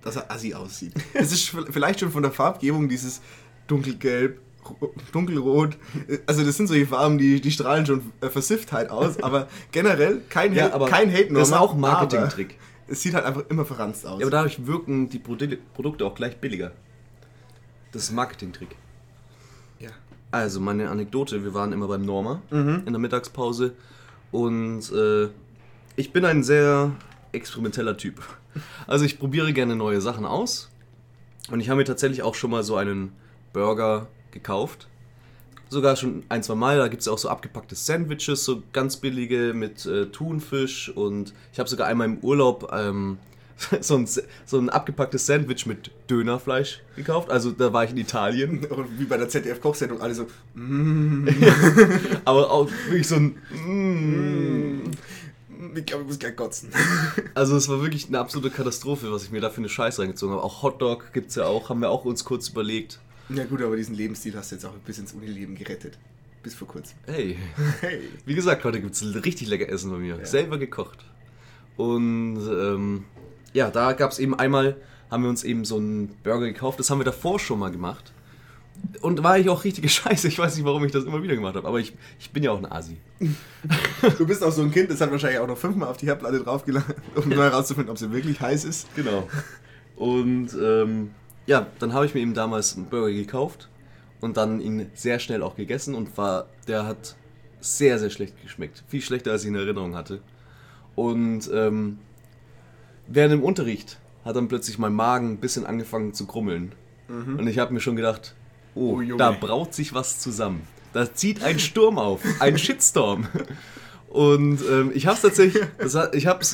[0.02, 0.92] dass er assi aussieht?
[1.12, 3.20] Es ist vielleicht schon von der Farbgebung dieses
[3.68, 4.40] dunkelgelb,
[4.80, 5.76] ro- dunkelrot.
[6.26, 9.18] Also das sind solche Farben, die, die strahlen schon äh, Versifftheit aus.
[9.22, 12.56] Aber generell kein, Ja, Hate- aber kein Hate das ist Norma, auch ein Marketing-Trick.
[12.88, 14.18] Es sieht halt einfach immer verranzt aus.
[14.18, 16.72] Ja, aber dadurch wirken die Produ- Produkte auch gleich billiger.
[17.92, 18.74] Das ist ein Marketing-Trick.
[19.78, 19.90] ja.
[20.30, 22.82] Also, meine Anekdote, wir waren immer beim Norma Mhm.
[22.84, 23.72] in der Mittagspause
[24.30, 25.28] und äh,
[25.96, 26.92] ich bin ein sehr
[27.32, 28.20] experimenteller Typ.
[28.86, 30.70] Also ich probiere gerne neue Sachen aus
[31.50, 33.12] und ich habe mir tatsächlich auch schon mal so einen
[33.52, 34.88] Burger gekauft.
[35.70, 39.52] Sogar schon ein, zwei Mal, da gibt es auch so abgepackte Sandwiches, so ganz billige
[39.54, 43.18] mit äh, Thunfisch und ich habe sogar einmal im Urlaub ähm,
[43.80, 44.08] so, ein,
[44.46, 47.30] so ein abgepacktes Sandwich mit Dönerfleisch gekauft.
[47.30, 48.64] Also da war ich in Italien.
[48.70, 51.28] Oder wie bei der ZDF-Kochsendung, alle so, mm,
[52.24, 53.36] Aber auch wirklich so ein.
[53.66, 54.90] Mm.
[55.74, 56.70] ich glaube, ich muss gleich kotzen.
[57.34, 60.34] Also es war wirklich eine absolute Katastrophe, was ich mir da für eine Scheiße reingezogen
[60.34, 60.44] habe.
[60.44, 63.00] Auch Hotdog gibt's ja auch, haben wir auch uns kurz überlegt.
[63.30, 65.98] Ja gut, aber diesen Lebensstil hast du jetzt auch bis ins Unileben gerettet.
[66.42, 66.96] Bis vor kurzem.
[67.06, 67.36] Hey,
[67.80, 68.00] Hey.
[68.24, 70.24] wie gesagt, heute gibt's richtig lecker Essen bei mir.
[70.24, 71.04] Selber gekocht.
[71.76, 73.04] Und ähm,
[73.52, 74.76] ja, da gab's eben einmal,
[75.10, 76.78] haben wir uns eben so einen Burger gekauft.
[76.80, 78.12] Das haben wir davor schon mal gemacht.
[79.00, 80.28] Und war ich auch richtige Scheiße.
[80.28, 81.66] Ich weiß nicht, warum ich das immer wieder gemacht habe.
[81.66, 82.96] Aber ich, ich bin ja auch ein Asi.
[84.16, 86.40] Du bist auch so ein Kind, das hat wahrscheinlich auch noch fünfmal auf die Herdplatte
[86.40, 88.86] draufgeladen, um herauszufinden, ob sie wirklich heiß ist.
[88.94, 89.28] Genau.
[89.96, 91.10] Und ähm,
[91.48, 93.68] ja, dann habe ich mir eben damals einen Burger gekauft
[94.20, 97.16] und dann ihn sehr schnell auch gegessen und war, der hat
[97.60, 98.84] sehr, sehr schlecht geschmeckt.
[98.86, 100.20] Viel schlechter, als ich in Erinnerung hatte.
[100.94, 101.98] Und ähm,
[103.06, 106.72] während im Unterricht hat dann plötzlich mein Magen ein bisschen angefangen zu krummeln.
[107.38, 108.34] Und ich habe mir schon gedacht,
[108.74, 110.62] oh, Oh, da braut sich was zusammen.
[110.92, 113.26] Da zieht ein Sturm auf, ein Shitstorm.
[114.10, 116.44] Und ähm, ich habe es tatsächlich, das hat, ich habe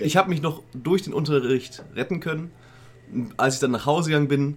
[0.00, 2.50] ich hab mich noch durch den Unterricht retten können.
[3.36, 4.56] Als ich dann nach Hause gegangen bin,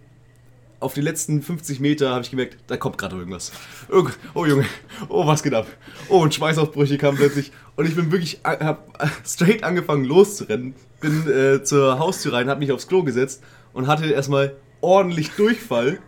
[0.80, 3.52] auf die letzten 50 Meter habe ich gemerkt, da kommt gerade irgendwas.
[3.90, 4.66] Irg- Oh Junge,
[5.10, 5.68] oh was geht ab?
[6.10, 8.80] Oh und Schweißausbrüche kamen plötzlich und ich bin wirklich, habe
[9.26, 14.08] straight angefangen loszurennen, bin äh, zur Haustür rein, habe mich aufs Klo gesetzt und hatte
[14.08, 16.00] erstmal ordentlich Durchfall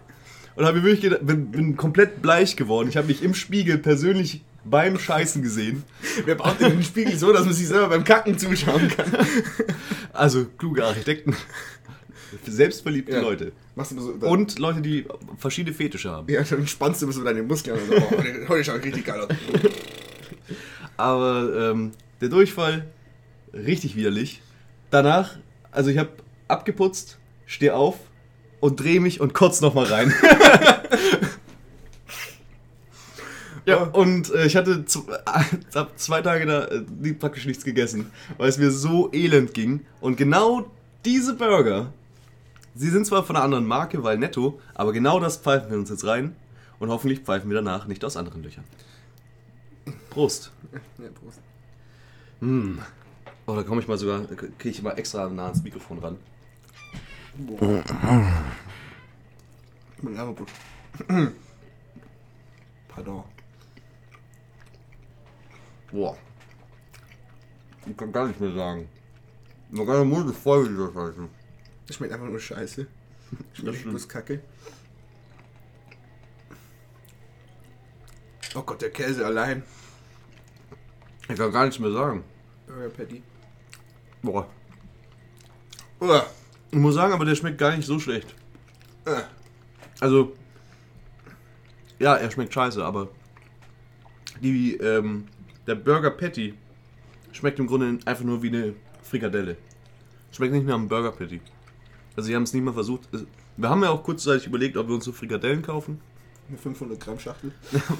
[0.55, 2.89] und habe wirklich gedacht, bin, bin komplett bleich geworden.
[2.89, 5.83] Ich habe mich im Spiegel persönlich beim Scheißen gesehen.
[6.25, 9.11] Wer baut denn den Spiegel so, dass man sich selber beim Kacken zuschauen kann?
[10.13, 11.35] Also kluge Architekten,
[12.45, 13.21] selbstverliebte Ja.
[13.21, 15.05] Leute so, und Leute, die
[15.37, 16.31] verschiedene Fetische haben.
[16.31, 19.21] ja, dann spannst du immer so deine Muskeln und so, oh, heute, schaut richtig geil
[19.21, 19.29] aus.
[20.97, 21.91] Aber ähm,
[22.21, 22.85] der Durchfall,
[23.53, 24.41] richtig widerlich.
[24.91, 25.37] Danach,
[25.71, 26.11] also ich habe
[26.47, 27.97] abgeputzt, stehe auf
[28.59, 30.13] und drehe mich und kotz nochmal rein.
[33.65, 34.85] ja, und äh, ich hatte
[35.75, 39.81] hab zwei Tage da äh, praktisch nichts gegessen, weil es mir so elend ging.
[39.99, 40.71] Und genau
[41.05, 41.91] diese Burger,
[42.75, 45.89] sie sind zwar von einer anderen Marke, weil netto, aber genau das pfeifen wir uns
[45.89, 46.35] jetzt rein.
[46.79, 48.65] Und hoffentlich pfeifen wir danach nicht aus anderen Löchern.
[50.09, 50.51] Prost.
[50.97, 51.39] Ja, Prost.
[52.41, 52.79] Mm.
[53.45, 56.17] Oh, da komme ich mal sogar, kriege ich mal extra nah ans Mikrofon ran.
[60.13, 60.51] Ja, Prost.
[62.89, 63.23] Pardon.
[65.91, 66.17] Boah.
[67.85, 68.87] Ich kann gar nicht mehr sagen.
[69.69, 71.29] Mein ganzer Mund ist voll mit dieser Scheiße.
[71.87, 72.87] Das schmeckt einfach nur scheiße.
[73.31, 74.41] Das Schmeckt bloß kacke.
[78.55, 79.63] Oh Gott, der Käse allein.
[81.29, 82.23] Ich kann gar nichts mehr sagen.
[82.67, 83.23] Burger Patty.
[84.21, 84.47] Boah.
[85.99, 86.25] Uah.
[86.71, 88.35] Ich muss sagen, aber der schmeckt gar nicht so schlecht.
[89.99, 90.33] Also,
[91.99, 93.09] ja, er schmeckt scheiße, aber
[94.41, 95.27] die, ähm,
[95.67, 96.53] der Burger Patty
[97.31, 99.57] schmeckt im Grunde einfach nur wie eine Frikadelle.
[100.31, 101.41] Schmeckt nicht mehr am Burger Patty.
[102.15, 103.09] Also, sie haben es nicht mal versucht.
[103.57, 105.99] Wir haben ja auch kurzzeitig überlegt, ob wir uns so Frikadellen kaufen.
[106.49, 107.51] Eine 500 Gramm Schachtel.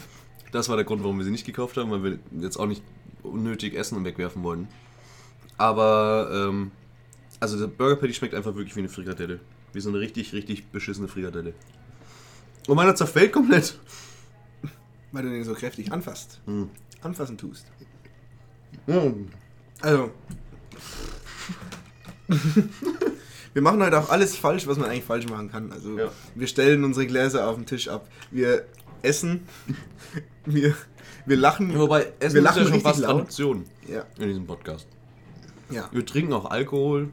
[0.51, 2.83] Das war der Grund, warum wir sie nicht gekauft haben, weil wir jetzt auch nicht
[3.23, 4.67] unnötig essen und wegwerfen wollten.
[5.57, 6.69] Aber, ähm,
[7.39, 9.39] also der Burger Patty schmeckt einfach wirklich wie eine Frikadelle.
[9.73, 11.55] Wie so eine richtig, richtig beschissene Frikadelle.
[12.67, 13.79] Und meiner zerfällt komplett.
[15.11, 16.39] Weil du den so kräftig anfasst.
[16.45, 16.69] Hm.
[17.01, 17.65] Anfassen tust.
[18.85, 19.25] Mm.
[19.81, 20.11] Also.
[23.53, 25.71] wir machen heute auch alles falsch, was man eigentlich falsch machen kann.
[25.71, 26.11] Also Ja.
[26.35, 28.07] wir stellen unsere Gläser auf den Tisch ab.
[28.31, 28.65] Wir
[29.01, 29.41] essen.
[30.45, 30.75] Wir,
[31.25, 31.73] wir lachen.
[31.79, 33.19] Wobei, Essen wir ist lachen ja schon fast laut.
[33.21, 34.05] Tradition Ja.
[34.19, 34.87] in diesem Podcast.
[35.69, 35.87] ja.
[35.91, 37.09] Wir trinken auch Alkohol.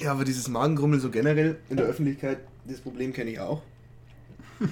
[0.00, 3.62] Ja, aber dieses Magengrummeln so generell in der Öffentlichkeit, das Problem kenne ich auch.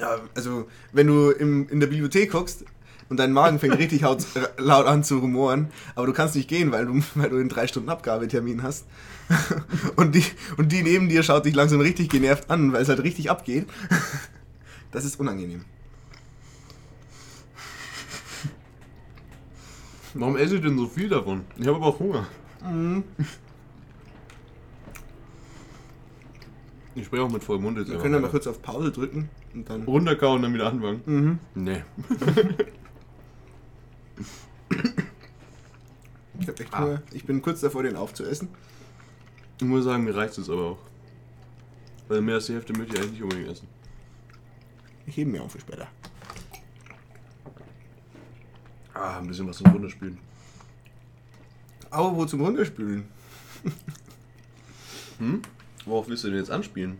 [0.00, 2.64] Ja, also wenn du im, in der Bibliothek guckst
[3.08, 4.02] und dein Magen fängt richtig
[4.58, 7.66] laut, an zu rumoren, aber du kannst nicht gehen, weil du, weil du in drei
[7.66, 8.86] Stunden Abgabetermin hast.
[9.96, 10.24] Und die,
[10.56, 13.66] und die neben dir schaut dich langsam richtig genervt an, weil es halt richtig abgeht.
[14.92, 15.64] Das ist unangenehm.
[20.14, 21.42] Warum esse ich denn so viel davon?
[21.58, 22.26] Ich habe aber auch Hunger.
[26.94, 27.90] Ich spreche auch mit vollem Mund jetzt.
[27.90, 29.82] Wir können dann mal kurz auf Pause drücken und dann.
[29.82, 31.02] runterkauen und dann wieder anfangen.
[31.04, 31.38] Mhm.
[31.54, 31.82] Nee.
[36.40, 36.80] Ich, hab echt Ah.
[36.82, 37.02] Hunger.
[37.12, 38.48] ich bin kurz davor, den aufzuessen.
[39.58, 40.78] Ich muss sagen, mir reicht es aber auch.
[42.08, 43.68] Weil mehr als die Hälfte möchte ich eigentlich nicht unbedingt essen.
[45.06, 45.88] Ich hebe mir auf für später.
[48.94, 50.18] Ah, ein bisschen was zum Runterspülen.
[51.90, 53.04] Aber wo zum Runterspülen?
[55.18, 55.40] Hm?
[55.86, 56.98] Worauf willst du denn jetzt anspielen?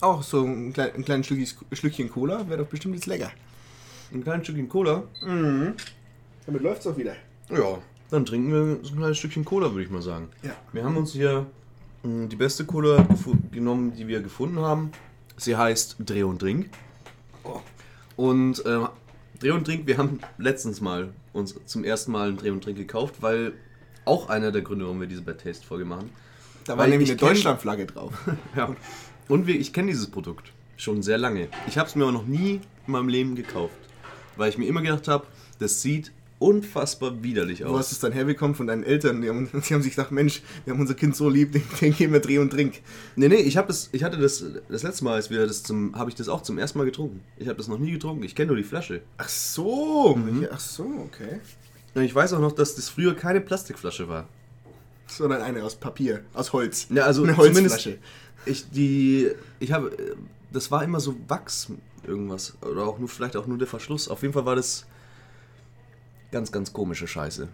[0.00, 3.30] Auch so ein, klein, ein kleines Schlückchen Cola wäre doch bestimmt jetzt lecker.
[4.12, 5.04] Ein kleines Stückchen Cola?
[5.24, 5.74] Mhm.
[6.46, 7.14] Damit läuft's auch wieder.
[7.50, 7.78] Ja.
[8.10, 10.28] Dann trinken wir so ein kleines Stückchen Cola, würde ich mal sagen.
[10.42, 10.52] Ja.
[10.72, 11.46] Wir haben uns hier
[12.02, 13.06] mh, die beste Cola
[13.52, 14.92] genommen, die wir gefunden haben.
[15.36, 16.70] Sie heißt Dreh und Drink.
[17.44, 17.60] Oh.
[18.16, 18.80] Und äh,
[19.40, 22.78] Dreh und Drink, wir haben letztens mal uns zum ersten Mal einen Dreh und Drink
[22.78, 23.52] gekauft, weil
[24.06, 26.10] auch einer der Gründe, warum wir diese Bad Taste Folge machen.
[26.64, 28.12] Da war nämlich ich eine Deutschlandflagge drauf.
[28.56, 28.74] Ja.
[29.28, 31.48] Und wir, ich kenne dieses Produkt schon sehr lange.
[31.66, 33.76] Ich habe es mir aber noch nie in meinem Leben gekauft,
[34.38, 35.26] weil ich mir immer gedacht habe,
[35.58, 37.90] das sieht unfassbar widerlich hast du aus.
[37.92, 39.20] es dann herbekommen von deinen Eltern?
[39.22, 41.94] Die haben, die haben sich gedacht, Mensch, wir haben unser Kind so lieb, den, den
[41.96, 42.80] geben wir Dreh und Trink.
[43.16, 45.96] Nee, nee, ich habe das, ich hatte das das letzte Mal, als wir das zum,
[45.96, 47.20] habe ich das auch zum ersten Mal getrunken.
[47.38, 48.22] Ich habe das noch nie getrunken.
[48.22, 49.02] Ich kenne nur die Flasche.
[49.16, 50.46] Ach so, Mhm.
[50.50, 51.40] ach so, okay.
[51.94, 54.28] Und ich weiß auch noch, dass das früher keine Plastikflasche war.
[55.08, 56.86] Sondern eine aus Papier, aus Holz.
[56.90, 57.98] Ja, also eine Holzflasche.
[58.46, 59.90] ich die, ich habe,
[60.52, 61.68] das war immer so Wachs
[62.06, 64.08] irgendwas oder auch nur vielleicht auch nur der Verschluss.
[64.08, 64.86] Auf jeden Fall war das
[66.30, 67.48] ganz, ganz komische Scheiße.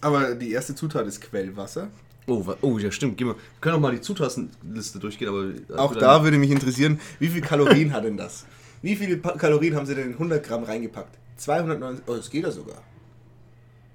[0.00, 1.88] Aber die erste Zutat ist Quellwasser.
[2.26, 3.16] Oh, oh ja, stimmt.
[3.16, 7.00] Gehen wir, wir können auch mal die Zutatenliste durchgehen, aber Auch da würde mich interessieren,
[7.18, 8.46] wie viel Kalorien hat denn das?
[8.82, 11.18] Wie viele Pa- Kalorien haben sie denn in 100 Gramm reingepackt?
[11.36, 12.82] 290, oh, das geht ja sogar.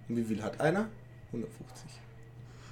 [0.09, 0.89] Und wie viel hat einer?
[1.27, 1.89] 150.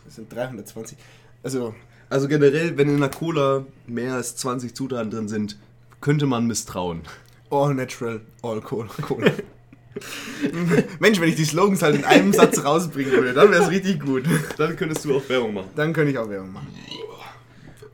[0.06, 0.98] Das sind 320.
[1.44, 1.74] Also,
[2.10, 5.58] Also generell, wenn in einer Cola mehr als 20 Zutaten drin sind,
[6.04, 7.02] könnte man misstrauen.
[7.50, 8.90] all natural, all cola.
[9.02, 9.32] cola.
[11.00, 14.02] Mensch, wenn ich die Slogans halt in einem Satz rausbringen würde, dann wäre es richtig
[14.02, 14.24] gut.
[14.58, 15.70] Dann könntest du auch Werbung machen.
[15.76, 16.68] Dann könnte ich auch Werbung machen.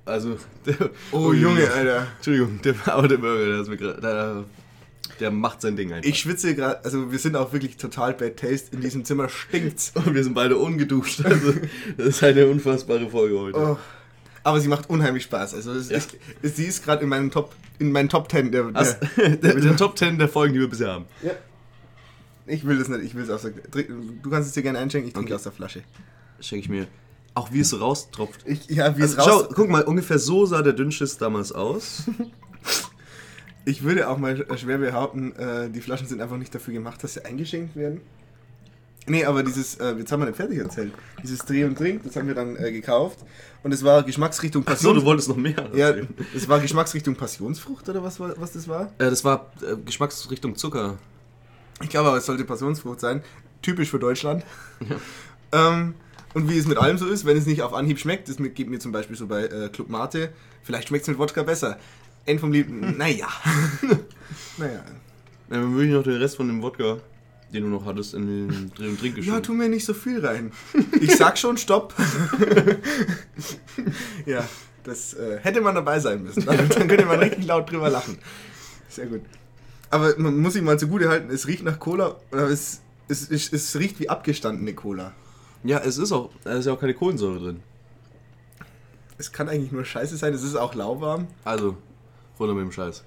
[0.06, 2.08] Also, der, Oh, Junge, Alter.
[2.15, 4.43] Entschuldigung, der, aber der Burger, der, ist mir grad, der,
[5.19, 6.10] der macht sein Ding einfach.
[6.10, 8.76] Ich schwitze gerade, also wir sind auch wirklich total bad taste.
[8.76, 9.91] In diesem Zimmer stinkt's.
[9.93, 11.24] Und wir sind beide ungeduscht.
[11.24, 11.54] Also,
[11.98, 13.60] das ist eine unfassbare Folge heute.
[13.60, 13.78] Oh.
[14.43, 15.54] Aber sie macht unheimlich Spaß.
[15.54, 15.97] Also es Ja.
[15.97, 19.36] ist, es- sie ist gerade in meinen Top, in meinen Top 10 der, Hast, der,
[19.38, 21.06] der, mit den Top 10 der Folgen, die wir bisher haben.
[21.21, 21.32] Ja.
[22.45, 23.52] Ich will das nicht, ich will es aus der.
[23.52, 25.36] Du kannst es dir gerne einschenken, ich trinke Okay.
[25.36, 25.82] aus der Flasche.
[26.39, 26.88] Schenke ich mir.
[27.36, 28.41] Auch wie es so raustropft.
[28.45, 29.45] Ich, ja, wie Also, es raus.
[29.47, 32.04] schau, guck mal, ungefähr so sah der Dünnschiss damals aus.
[33.65, 37.13] Ich würde auch mal schwer behaupten, äh, die Flaschen sind einfach nicht dafür gemacht, dass
[37.15, 38.02] sie eingeschenkt werden.
[39.10, 40.93] Nee, aber dieses, äh, jetzt haben wir nicht fertig erzählt.
[41.22, 43.19] Dieses Dreh und Trink, das haben wir dann äh, gekauft.
[43.63, 44.95] Und es war Geschmacksrichtung Achso, Passion.
[44.95, 45.69] du wolltest noch mehr.
[45.74, 45.93] ja,
[46.36, 48.93] es war Geschmacksrichtung Passionsfrucht oder was, was das war?
[49.00, 50.98] Äh, das war äh, Geschmacksrichtung Zucker.
[51.82, 53.22] Ich glaube aber, es sollte Passionsfrucht sein.
[53.62, 54.43] Typisch für Deutschland.
[55.52, 55.95] Ähm,
[56.36, 58.69] und wie es mit allem so ist, wenn es nicht auf Anhieb schmeckt, das geht
[58.69, 61.80] mir zum Beispiel so bei äh, Club Mate, vielleicht schmeckt es mit Wodka besser.
[62.28, 63.28] End vom Lied, naja.
[64.58, 64.74] naja.
[64.74, 64.84] Ja,
[65.50, 66.98] dann würde ich noch den Rest von dem Wodka,
[67.54, 70.26] den du noch hattest, in den Dreh- und Trink Ja, tu mir nicht so viel
[70.26, 70.52] rein.
[71.02, 71.94] Ich sag schon Stopp.
[74.26, 74.48] ja,
[74.84, 76.46] das äh, hätte man dabei sein müssen.
[76.46, 78.18] Dann, dann könnte man richtig laut drüber lachen.
[78.90, 79.22] Sehr gut.
[79.90, 83.52] Aber man muss sich mal zugute halten, es riecht nach Cola, oder es, es, es,
[83.52, 85.14] es riecht wie abgestandene Cola.
[85.64, 87.60] Ja, es ist auch, es ist ja auch keine Kohlensäure drin.
[89.18, 91.28] Es kann eigentlich nur scheiße sein, es ist auch lauwarm.
[91.44, 91.76] Also,
[92.40, 93.04] runter mit dem Scheiß.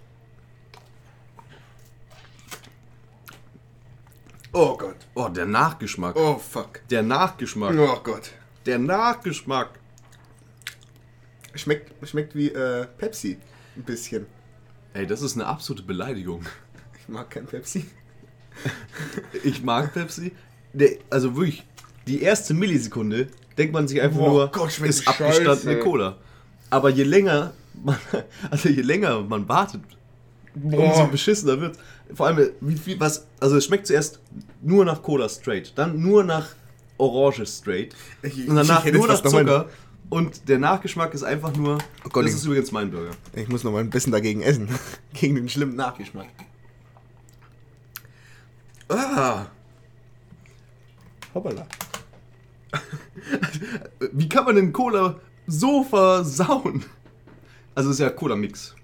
[4.53, 4.97] Oh Gott.
[5.15, 6.15] Oh, der Nachgeschmack.
[6.17, 6.81] Oh fuck.
[6.91, 7.75] Der Nachgeschmack.
[7.79, 8.33] Oh Gott.
[8.67, 9.79] Der Nachgeschmack.
[11.55, 13.38] Schmeckt, schmeckt wie äh, Pepsi.
[13.77, 14.27] Ein bisschen.
[14.95, 16.45] Ey, das ist eine absolute Beleidigung.
[17.01, 17.85] Ich mag kein Pepsi.
[19.45, 20.33] Ich mag Pepsi.
[20.75, 21.65] Der, also wirklich,
[22.07, 25.79] die erste Millisekunde denkt man sich einfach Boah, nur, Gott, ist abgestandene.
[25.81, 26.19] Cola.
[26.69, 27.97] Aber je länger man,
[28.51, 29.81] also je länger man wartet,
[30.55, 31.79] umso beschissener wird.
[32.15, 34.21] Vor allem, wie viel, was, also es schmeckt zuerst
[34.61, 36.49] nur nach Cola straight, dann nur nach
[36.99, 39.69] Orange straight Ich- und danach nur nach Zucker.
[40.11, 43.12] Und der Nachgeschmack ist einfach nur, Oh Gott, das ist übrigens mein Burger.
[43.33, 44.69] Ich muss noch mal ein bisschen dagegen essen.
[45.15, 46.29] Gegen den schlimmen Nachgeschmack.
[48.88, 49.47] Ah,
[51.35, 51.67] Hoppala.
[54.12, 56.85] wie kann man denn Cola so versauen?
[57.75, 58.75] Also es ist ja Cola-Mix.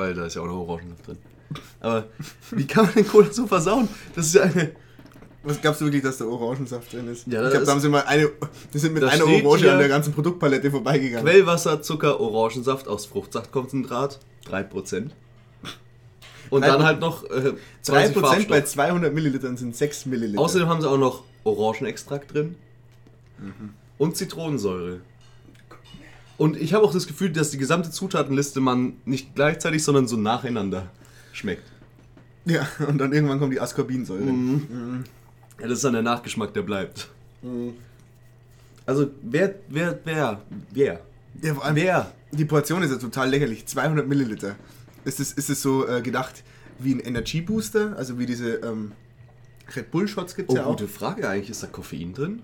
[0.00, 1.18] Weil da ist ja auch noch Orangensaft drin.
[1.80, 2.06] Aber
[2.52, 3.86] wie kann man den Cola so versauen?
[4.16, 4.70] Das ist ja eine.
[5.42, 7.26] Was glaubst du wirklich, dass da Orangensaft drin ist?
[7.26, 8.30] Ja, ich glaube, da haben sie mal eine.
[8.72, 11.24] Die sind mit einer Orange an der ganzen Produktpalette vorbeigegangen.
[11.26, 15.10] Quellwasser, Zucker, Orangensaft aus Fruchtsaftkonzentrat, 3%.
[16.50, 18.64] Und Drei dann Pro- halt noch äh, 3% 20 bei Farbstoffe.
[18.64, 20.40] 200 Millilitern sind 6 Milliliter.
[20.40, 22.56] Außerdem haben sie auch noch Orangenextrakt drin
[23.38, 23.70] Mhm.
[23.98, 25.00] und Zitronensäure.
[26.40, 30.16] Und ich habe auch das Gefühl, dass die gesamte Zutatenliste man nicht gleichzeitig, sondern so
[30.16, 30.88] nacheinander
[31.32, 31.64] schmeckt.
[32.46, 34.22] ja, und dann irgendwann kommt die Ascorbinsäure.
[34.22, 35.04] Mhm.
[35.60, 37.10] Ja, das ist dann der Nachgeschmack, der bleibt.
[37.42, 37.74] Mhm.
[38.86, 41.00] Also, wer, wer, wer, wer,
[41.42, 42.10] Ja, vor allem, wer?
[42.32, 43.66] die Portion ist ja total lächerlich.
[43.66, 44.56] 200 Milliliter.
[45.04, 46.42] Ist es, ist es so äh, gedacht
[46.78, 47.94] wie ein Energy Booster?
[47.98, 48.92] Also wie diese ähm,
[49.76, 50.70] Red Bull Shots gibt Oh, es ja auch.
[50.70, 51.50] gute Frage eigentlich.
[51.50, 52.40] Ist da Koffein drin?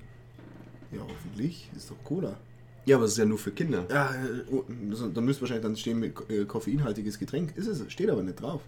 [0.92, 1.70] Ja, hoffentlich.
[1.74, 2.37] Ist doch Cola.
[2.87, 3.85] Ja, aber es ist ja nur für Kinder.
[3.90, 4.64] Ja, äh, oh,
[5.12, 7.55] da müsste wahrscheinlich dann stehen mit äh, koffeinhaltiges Getränk.
[7.57, 8.62] Ist es, steht aber nicht drauf.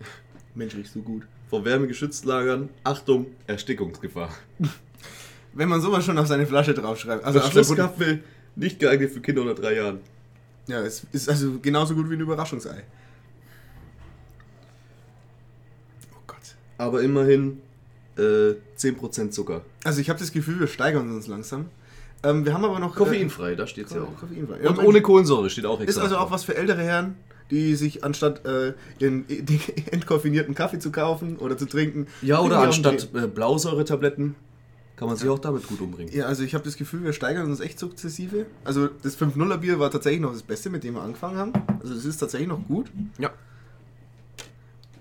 [0.54, 1.24] Mensch, riecht so gut.
[1.50, 2.68] Vor Wärme geschützt lagern.
[2.84, 4.30] Achtung, Erstickungsgefahr.
[5.54, 7.24] Wenn man sowas schon auf seine Flasche draufschreibt.
[7.24, 8.22] Also Also auf der Butter- Verschlusskaffee
[8.56, 9.98] nicht geeignet für Kinder unter drei Jahren.
[10.68, 12.84] Ja, es ist also genauso gut wie ein Überraschungsei.
[16.14, 16.38] Oh Gott.
[16.78, 17.60] Aber immerhin
[18.16, 19.62] äh, 10% Zucker.
[19.84, 21.66] Also ich habe das Gefühl, wir steigern uns langsam.
[22.24, 22.94] Ähm, wir haben aber noch...
[22.94, 24.16] Koffeinfrei, da steht es Äh, ja auch.
[24.20, 24.60] koffeinfrei.
[24.62, 26.02] Ja, Und Mensch, ohne Kohlensäure steht auch Ist extra.
[26.04, 27.16] also auch was für ältere Herren,
[27.50, 32.06] die sich anstatt äh, ihren den entkoffinierten Kaffee zu kaufen oder zu trinken...
[32.22, 34.34] Ja, oder den anstatt äh, Blausäuretabletten
[34.96, 36.14] kann man sich auch damit gut umbringen.
[36.14, 38.46] Ja, also ich habe das Gefühl, wir steigern uns echt sukzessive.
[38.64, 41.52] Also das 5-0er Bier war tatsächlich noch das Beste, mit dem wir angefangen haben.
[41.82, 42.86] Also das ist tatsächlich noch gut.
[43.18, 43.30] Ja.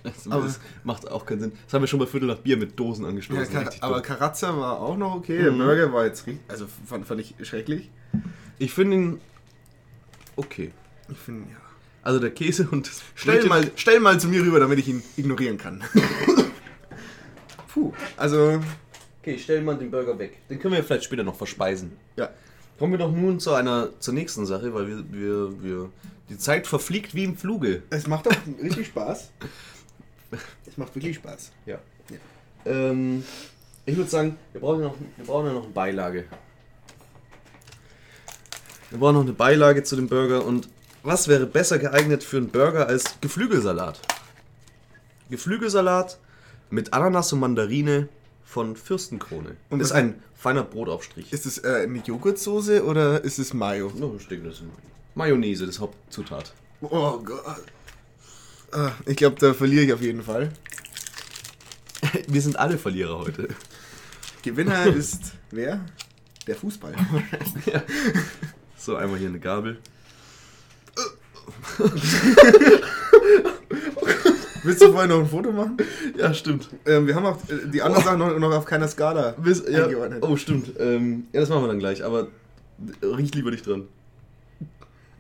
[0.04, 0.50] Das, Aber-
[0.84, 1.52] macht auch keinen Sinn.
[1.66, 3.58] Das haben wir schon bei Viertel nach Bier mit Dosen Ja, angestoßen.
[3.58, 4.04] Richtig aber dumm.
[4.04, 5.40] Karazza war auch noch okay.
[5.40, 5.44] Mhm.
[5.58, 7.90] Der Burger war jetzt richtig, also fand, fand ich schrecklich.
[8.58, 9.22] ich finde ihn
[10.36, 10.72] okay.
[11.10, 11.58] Ich finde, ja.
[12.04, 14.88] Also der Käse und das Stell Brötchen- mal, stell mal zu mir rüber, damit ich
[14.88, 15.84] ihn ignorieren kann.
[17.74, 18.60] Puh, also,
[19.22, 20.40] Okay, stell mal den Burger weg.
[20.50, 21.92] Den können wir vielleicht später noch verspeisen.
[22.18, 22.30] ja.
[22.80, 25.90] Kommen wir doch nun zu einer zur nächsten Sache, weil wir, wir, wir
[26.30, 27.84] die Zeit verfliegt wie im Fluge.
[27.92, 29.30] Es macht doch richtig Spaß.
[30.66, 31.52] Es macht wirklich Spaß.
[31.66, 31.80] Ja.
[32.66, 33.24] Ähm,
[33.86, 36.26] ich würde sagen, wir brauchen, ja noch, wir brauchen ja noch eine Beilage.
[38.90, 40.70] Wir brauchen noch eine Beilage zu dem Burger und
[41.04, 44.00] was wäre besser geeignet für einen Burger als Geflügelsalat?
[45.30, 46.20] Geflügelsalat
[46.70, 48.10] mit Ananas und Mandarine
[48.44, 49.56] von Fürstenkrone.
[49.70, 51.32] Und ist ein feiner Brotaufstrich.
[51.34, 53.92] Ist es äh, eine Joghurtsoße oder ist es Mayo?
[53.96, 54.70] No, steht das in
[55.16, 56.54] Mayonnaise, das Hauptzutat.
[56.82, 57.64] Oh Gott.
[58.74, 60.50] Ah, Ich glaube, da verliere ich auf jeden Fall.
[62.28, 63.50] Wir sind alle Verlierer heute.
[64.44, 65.82] Gewinner ist wer?
[66.48, 66.94] Der Fußball.
[68.78, 69.78] So, einmal hier eine Gabel.
[74.64, 75.78] Willst du vorher noch ein Foto machen?
[76.18, 76.70] Ja, stimmt.
[76.86, 79.86] Ähm, wir haben auch äh, die anderen Sachen noch, noch auf keiner Skala Bis, ja,
[79.86, 80.24] eingeordnet.
[80.24, 80.72] oh, stimmt.
[80.80, 82.28] Ähm, ja, das machen wir dann gleich, aber
[83.04, 83.88] riech lieber nicht dran.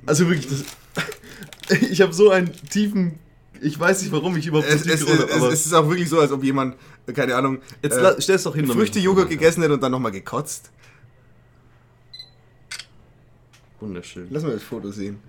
[0.06, 3.20] Also wirklich, das, ich habe so einen tiefen.
[3.64, 5.88] Ich weiß nicht, warum ich überhaupt so Es, es, gerollt es, habe, es, ist auch
[5.88, 6.76] wirklich so, als ob jemand,
[7.14, 8.66] keine Ahnung, jetzt äh, stell es doch hin.
[8.66, 10.72] Früchte-Joghurt gegessen hätte und dann nochmal gekotzt.
[13.80, 14.28] Wunderschön.
[14.32, 15.20] Lass mal das Foto sehen.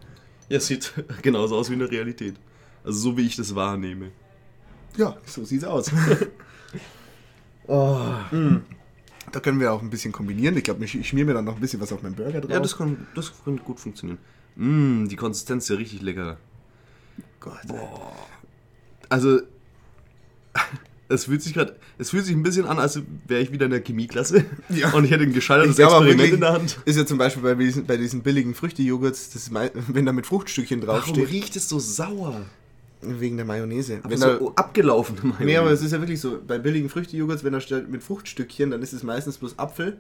[0.49, 0.93] Ja, es sieht
[1.23, 2.37] genauso aus wie in der Realität.
[2.85, 4.13] Also so wie ich das wahrnehme.
[4.97, 5.91] Ja, so sieht's aus.
[7.67, 8.01] Oh.
[9.31, 10.57] Da können wir auch ein bisschen kombinieren.
[10.59, 12.51] Ich glaube, ich schmier mir dann noch ein bisschen was auf meinen Burger drauf.
[12.51, 14.19] Ja, das kann, das kann gut funktionieren.
[14.57, 16.37] Mm, die Konsistenz ist ja richtig lecker.
[17.41, 17.59] Gott.
[19.09, 19.41] Also,
[21.09, 23.73] es fühlt sich gerade, es fühlt sich ein bisschen an, als wäre ich wieder in
[23.73, 24.91] der Chemieklasse Ja.
[24.93, 26.79] und ich hätte ein gescheitertes Experiment wirklich, in der Hand.
[26.85, 29.51] ist ja zum Beispiel bei diesen, bei diesen billigen Früchte-Joghurts,
[29.89, 32.43] wenn da mit Fruchtstückchen Warum draufsteht, riecht es so sauer?
[33.05, 33.99] wegen der Mayonnaise.
[34.01, 35.17] Aber wenn so da, abgelaufen.
[35.23, 38.71] Meine nee, aber es ist ja wirklich so, bei billigen Früchte-Joghurts, wenn da mit Fruchtstückchen,
[38.71, 39.97] dann ist es meistens bloß Apfel,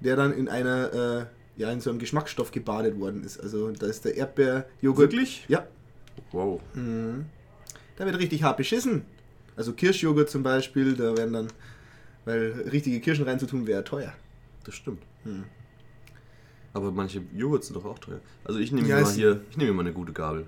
[0.00, 3.38] der dann in einer, äh, ja, in so einem Geschmacksstoff gebadet worden ist.
[3.38, 5.12] Also da ist der Erdbeerjoghurt.
[5.12, 5.44] Wirklich?
[5.48, 5.66] Ja,
[6.32, 6.60] Wow.
[7.96, 9.02] da wird richtig hart beschissen.
[9.56, 11.48] Also Kirschjoghurt zum Beispiel, da werden dann,
[12.24, 14.12] weil richtige Kirschen reinzutun, wäre teuer.
[14.64, 15.02] Das stimmt.
[15.24, 15.44] Hm.
[16.74, 18.20] Aber manche Joghurts sind doch auch teuer.
[18.44, 20.46] Also ich nehme Ja, mal hier, ich nehme mal eine gute Gabel.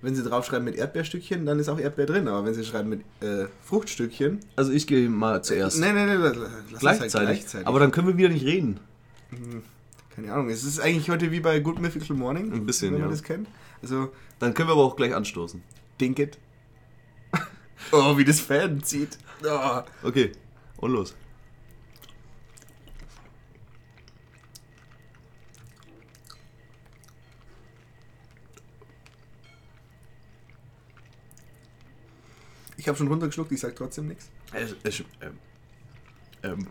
[0.00, 2.28] Wenn sie draufschreiben mit Erdbeerstückchen, dann ist auch Erdbeer drin.
[2.28, 4.38] Aber wenn sie schreiben mit äh, Fruchtstückchen.
[4.54, 5.80] Also ich gehe mal zuerst.
[5.80, 7.28] Nein, nein, nein, lass, lass es halt gleichzeitig.
[7.28, 7.66] gleichzeitig.
[7.66, 8.78] Aber dann können wir wieder nicht reden.
[10.14, 12.52] Keine Ahnung, es ist eigentlich heute wie bei Good Mythical Morning.
[12.52, 13.14] Ein bisschen, wenn man ja.
[13.16, 13.48] das kennt.
[13.82, 15.62] Also, Dann können wir aber auch gleich anstoßen.
[16.00, 16.38] dink it.
[17.92, 19.18] oh, wie das Fan zieht.
[19.44, 19.82] Oh.
[20.02, 20.32] Okay,
[20.78, 21.14] und los.
[32.76, 34.30] Ich habe schon runtergeschluckt, ich sag trotzdem nichts.
[34.52, 35.38] Es, es, ähm,
[36.42, 36.66] ähm.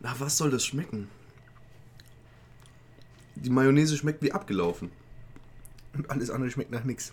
[0.00, 1.08] Na, was soll das schmecken?
[3.34, 4.90] Die Mayonnaise schmeckt wie abgelaufen.
[5.94, 7.12] Und alles andere schmeckt nach nichts.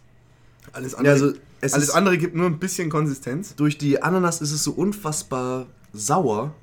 [0.71, 3.55] Alles Ja, andere, also es alles andere gibt nur ein bisschen Konsistenz.
[3.55, 6.53] durch die Ananas ist es so unfassbar sauer.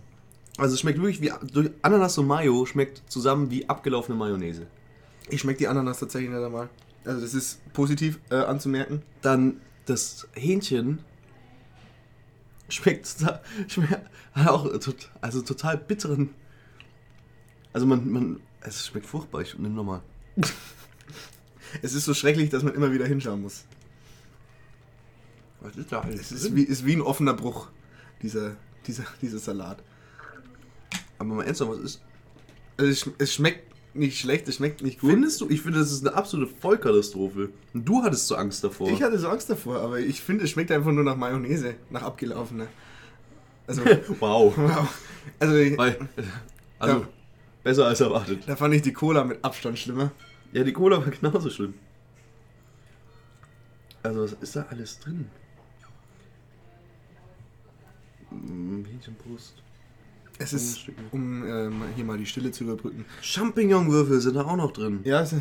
[0.58, 4.66] Also es schmeckt wirklich wie durch Ananas und Mayo schmeckt zusammen wie abgelaufene Mayonnaise.
[5.28, 6.68] Ich schmecke die Ananas tatsächlich nicht einmal.
[7.04, 9.02] Also das ist positiv äh, anzumerken.
[9.22, 11.00] Dann das Hähnchen
[12.68, 13.16] schmeckt,
[13.68, 14.00] schmeckt
[14.32, 14.70] hat auch
[15.20, 16.30] also total bitteren.
[17.72, 19.40] Also man, man, es schmeckt furchtbar.
[19.42, 20.02] Ich nimm nochmal.
[21.82, 23.64] Es ist so schrecklich, dass man immer wieder hinschauen muss.
[25.60, 26.20] Was ist da alles?
[26.20, 27.68] Es ist wie, ist wie ein offener Bruch,
[28.22, 29.82] dieser, dieser, dieser Salat.
[31.18, 32.02] Aber mal ernsthaft, was ist?
[32.76, 35.10] Also es, es schmeckt nicht schlecht, es schmeckt nicht gut.
[35.10, 35.48] Findest du?
[35.48, 37.50] Ich finde, das ist eine absolute Vollkatastrophe.
[37.74, 38.88] Und du hattest so Angst davor.
[38.90, 42.02] Ich hatte so Angst davor, aber ich finde, es schmeckt einfach nur nach Mayonnaise, nach
[42.02, 42.68] abgelaufener.
[43.66, 43.82] Also,
[44.20, 44.54] wow.
[44.56, 44.88] wow.
[45.40, 46.08] Also, ich- Weil,
[46.78, 47.08] also, Ja.
[47.66, 48.44] Besser als erwartet.
[48.46, 50.12] da fand ich die Cola mit Abstand schlimmer.
[50.52, 51.74] Ja, die Cola war genauso schlimm.
[54.04, 55.28] Also, was ist da alles drin?
[58.30, 59.54] Mm, Hähnchenbrust.
[60.38, 63.04] Es ist, um ähm, hier mal die Stille zu überbrücken.
[63.20, 65.00] Champignonwürfel sind da auch noch drin.
[65.02, 65.34] Ja, es,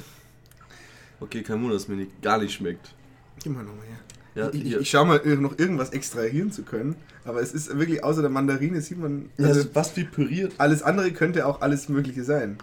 [1.19, 2.95] Okay, kein Wunder, dass mir nicht, gar nicht schmeckt.
[3.43, 3.99] gib mal nochmal her.
[4.35, 8.03] Ja, ich, ich, ich schau mal, noch irgendwas extrahieren zu können, aber es ist wirklich
[8.03, 9.29] außer der Mandarine sieht man.
[9.37, 10.53] Also, was wie püriert.
[10.57, 12.57] alles andere könnte auch alles Mögliche sein.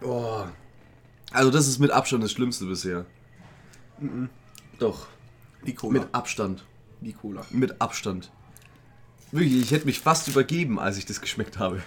[0.00, 0.52] Boah.
[1.32, 3.04] Also, das ist mit Abstand das Schlimmste bisher.
[4.78, 5.08] Doch,
[5.66, 6.00] Die Cola.
[6.00, 6.64] mit Abstand.
[7.00, 7.44] die Cola.
[7.50, 8.30] Mit Abstand.
[9.32, 11.82] Wirklich, ich hätte mich fast übergeben, als ich das geschmeckt habe.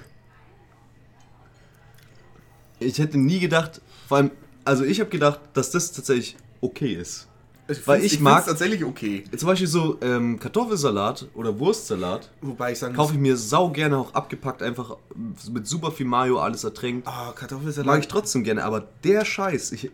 [2.80, 3.80] Ich hätte nie gedacht,
[4.10, 4.32] vor allem,
[4.66, 7.29] also ich habe gedacht, dass das tatsächlich okay ist.
[7.86, 9.24] Weil ich find's mag- tatsächlich okay.
[9.38, 13.98] Zum Beispiel so ähm, Kartoffelsalat oder Wurstsalat Wobei ich sagen kaufe ich mir sau gerne
[13.98, 14.98] auch abgepackt, einfach
[15.52, 17.08] mit super viel Mayo alles ertränkt.
[17.08, 17.86] Ah, Kartoffelsalat.
[17.86, 19.92] Mag ich trotzdem gerne, aber der Scheiß, ich,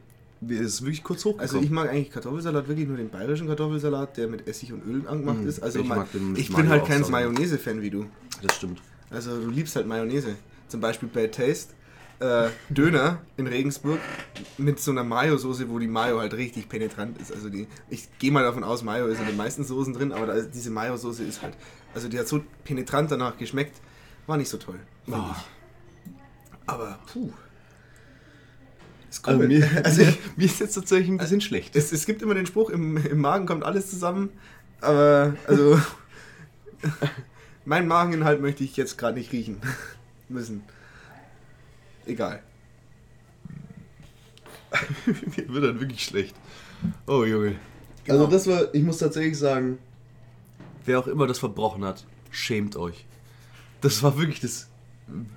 [0.48, 1.64] ist wirklich kurz Also hochgekommen.
[1.64, 5.40] ich mag eigentlich Kartoffelsalat wirklich nur den bayerischen Kartoffelsalat, der mit Essig und Öl angemacht
[5.44, 5.62] Mm, ist.
[5.64, 7.02] Also ich ma- mag den ich Mayo bin halt kein.
[7.10, 8.06] Mayonnaise-Fan wie du.
[8.42, 8.82] das stimmt.
[9.10, 10.36] Also du liebst halt Mayonnaise.
[10.68, 11.74] Zum Beispiel Bad Taste.
[12.20, 14.00] Äh, Döner in Regensburg
[14.58, 17.32] mit so einer Mayo-Soße, wo die Mayo halt richtig penetrant ist.
[17.32, 20.28] Also die, ich gehe mal davon aus, Mayo ist in den meisten Soßen drin, aber
[20.28, 21.56] da ist, diese Mayo-Soße ist halt,
[21.94, 23.76] also die hat so penetrant danach geschmeckt,
[24.28, 24.80] war nicht so toll.
[25.08, 25.14] ich.
[26.68, 27.32] Aber puh.
[29.10, 31.76] Es Also kommt, mir, also ich, mir ist jetzt tatsächlich ein bisschen schlecht.
[31.76, 34.30] es, es gibt immer den Spruch, im, im Magen kommt alles zusammen,
[34.82, 35.80] aber also
[37.66, 39.62] mein Mageninhalt möchte ich jetzt gerade nicht riechen
[40.30, 40.64] müssen.
[42.06, 42.42] Egal.
[45.06, 46.36] Mir wird dann wirklich schlecht.
[47.08, 47.56] Oh Junge.
[48.08, 49.80] Also das war, ich muss tatsächlich sagen,
[50.86, 53.06] wer auch immer das verbrochen hat, schämt euch.
[53.82, 54.68] Das war wirklich das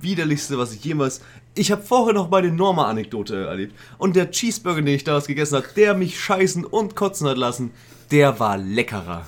[0.01, 1.21] widerlichste, was ich jemals.
[1.55, 3.75] Ich habe vorher noch meine Norma-Anekdote erlebt.
[3.99, 7.73] Und der Cheeseburger, den ich damals gegessen habe, der mich scheißen und kotzen hat lassen,
[8.11, 9.27] der war leckerer.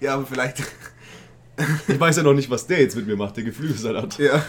[0.00, 0.62] Ja, aber vielleicht.
[1.88, 4.18] Ich weiß ja noch nicht, was der jetzt mit mir macht, der Geflügelsalat.
[4.18, 4.44] Ja.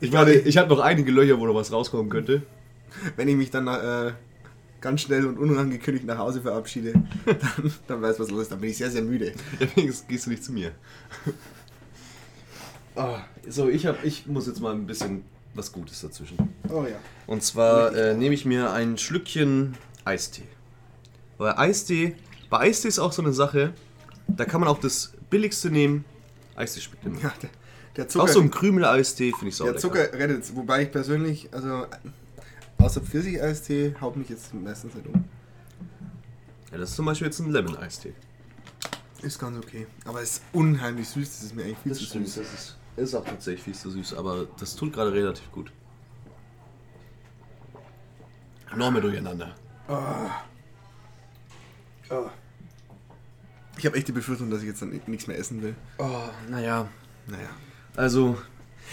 [0.00, 2.42] Ich meine, ich habe noch einige Löcher, wo noch was rauskommen könnte.
[3.16, 4.12] Wenn ich mich dann äh,
[4.80, 6.94] ganz schnell und unangekündigt nach Hause verabschiede,
[7.26, 8.52] dann, dann weiß was los ist.
[8.52, 9.32] Dann bin ich sehr, sehr müde.
[9.60, 10.72] Deswegen gehst du nicht zu mir.
[12.96, 15.22] Ah, so, ich, hab, ich muss jetzt mal ein bisschen
[15.54, 16.36] was Gutes dazwischen.
[16.68, 16.96] Oh ja.
[17.28, 20.42] Und zwar äh, nehme ich mir ein Schlückchen Eistee.
[21.38, 22.16] Weil Eistee,
[22.50, 23.72] bei Eistee ist auch so eine Sache,
[24.26, 26.04] da kann man auch das billigste nehmen.
[26.56, 27.20] Eistee schmeckt immer.
[27.22, 27.32] ja
[27.96, 30.92] der, der Auch Zucker, so ein Krümel-Eistee finde ich so der Zucker rettet Wobei ich
[30.92, 31.86] persönlich, also
[32.78, 35.24] außer Pfirsich-Eistee, haut mich jetzt meistens nicht um.
[36.70, 38.14] Ja, das ist zum Beispiel jetzt ein Lemon-Eistee.
[39.22, 39.86] Ist ganz okay.
[40.04, 41.28] Aber es ist unheimlich süß.
[41.28, 42.34] Das ist mir eigentlich viel zu süß.
[42.36, 45.72] das ist, ist auch tatsächlich viel zu süß, aber das tut gerade relativ gut.
[48.76, 49.54] Noch mehr durcheinander.
[53.76, 55.74] Ich habe echt die Befürchtung, dass ich jetzt dann nichts mehr essen will.
[55.98, 56.88] Oh, naja.
[57.26, 57.48] Naja.
[58.00, 58.38] Also,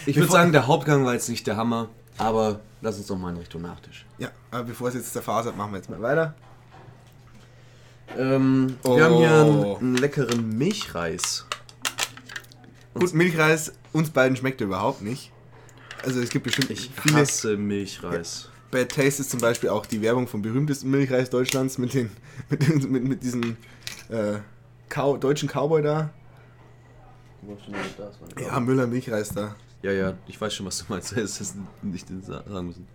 [0.04, 1.88] ich würde sagen, der Hauptgang war jetzt nicht der Hammer,
[2.18, 4.04] aber lass uns doch mal in Richtung Nachtisch.
[4.18, 6.34] Ja, aber bevor es jetzt zerfasert, machen wir jetzt mal weiter.
[8.16, 8.96] Ähm, Oh.
[8.96, 11.46] Wir haben hier einen, einen leckeren Milchreis.
[12.94, 15.32] Gut, Milchreis, uns beiden schmeckt er überhaupt nicht.
[16.04, 17.16] Also es gibt bestimmt Ich viele.
[17.16, 18.50] hasse Milchreis.
[18.70, 22.10] Bad Taste ist zum Beispiel auch die Werbung vom berühmtesten Milchreis Deutschlands mit den
[22.50, 23.56] mit, den- mit, mit diesem
[24.10, 24.38] äh,
[24.90, 26.10] Cow, deutschen Cowboy da.
[28.40, 29.54] Ja, Müller Milchreis da.
[29.82, 31.12] ja, ja, ich weiß schon, was du meinst.
[31.16, 32.86] Das ist nicht sagen müssen.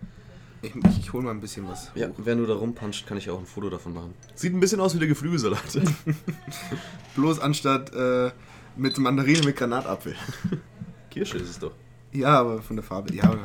[0.62, 1.90] Ich, ich, ich hol mal ein bisschen was.
[1.94, 4.14] Ja, wenn du da rumpuncht, kann ich auch ein Foto davon machen.
[4.34, 5.60] Sieht ein bisschen aus wie der Geflügelsalat.
[7.16, 8.30] Bloß anstatt äh,
[8.76, 10.14] mit Mandarine mit Granatapfel.
[11.10, 11.72] Kirsche ist es doch.
[12.12, 13.12] Ja, aber von der Farbe.
[13.14, 13.36] Ja,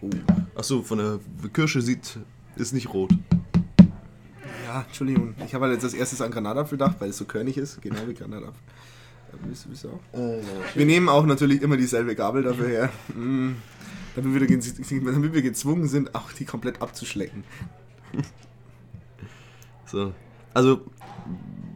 [0.00, 0.10] oh.
[0.56, 1.20] Achso, von der
[1.52, 2.18] Kirsche sieht,
[2.56, 3.12] ist nicht rot.
[4.66, 5.34] ja Entschuldigung.
[5.46, 7.80] Ich habe halt jetzt als erstes an Granatapfel gedacht, weil es so körnig ist.
[7.82, 8.60] Genau wie Granatapfel.
[9.32, 10.18] Auch?
[10.74, 12.92] Wir nehmen auch natürlich immer dieselbe Gabel dafür her.
[13.14, 13.52] Mm,
[14.14, 17.44] damit, wir, damit wir gezwungen sind, auch die komplett abzuschlecken.
[19.92, 20.14] So.
[20.54, 20.80] Also,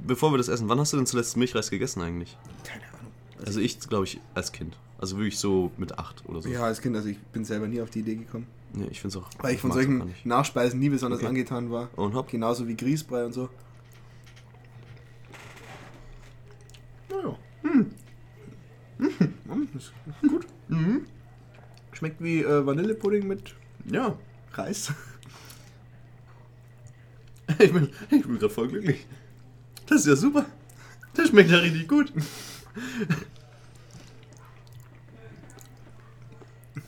[0.06, 2.38] bevor wir das essen, wann hast du denn zuletzt Milchreis gegessen eigentlich?
[2.64, 3.12] Keine Ahnung.
[3.44, 4.78] Also ich, glaube ich, als Kind.
[4.98, 6.48] Also wirklich so mit acht oder so.
[6.48, 8.46] Ja, als Kind, also ich bin selber nie auf die Idee gekommen.
[8.72, 9.28] Nee, ich finde es auch.
[9.40, 10.14] Weil ich von solchen.
[10.24, 11.28] Nachspeisen nie besonders Okay.
[11.28, 11.90] angetan war.
[11.96, 12.30] Und hopp.
[12.30, 13.50] Genauso wie Grießbrei und so.
[17.10, 17.36] Naja.
[17.62, 17.90] Hm.
[19.56, 19.92] Hm, ist
[20.28, 20.46] gut.
[20.68, 21.06] Mhm.
[21.92, 23.54] Schmeckt wie äh, Vanillepudding mit
[23.90, 24.16] Ja.
[24.52, 24.92] Reis.
[27.60, 29.06] Ich bin, ich bin gerade voll glücklich.
[29.86, 30.44] Das ist ja super.
[31.14, 32.12] Das schmeckt ja richtig gut.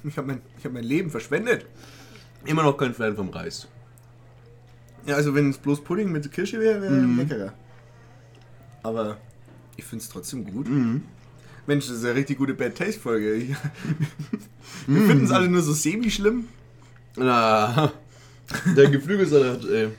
[0.04, 1.66] Ich habe mein, ich hab mein Leben verschwendet.
[2.44, 3.68] Immer noch kein Fan vom Reis.
[5.06, 7.18] Ja, also wenn es bloß Pudding mit Kirsche wäre, wäre Mhm.
[7.18, 7.52] leckerer.
[8.82, 9.16] Aber
[9.76, 10.68] ich finde es trotzdem gut.
[10.68, 11.04] Mhm.
[11.68, 13.36] Mensch, das ist eine richtig gute Bad Taste Folge.
[14.86, 16.48] Wir finden es alle nur so semi-schlimm.
[17.14, 17.92] Na,
[18.74, 19.90] der Geflügelsalat, ey.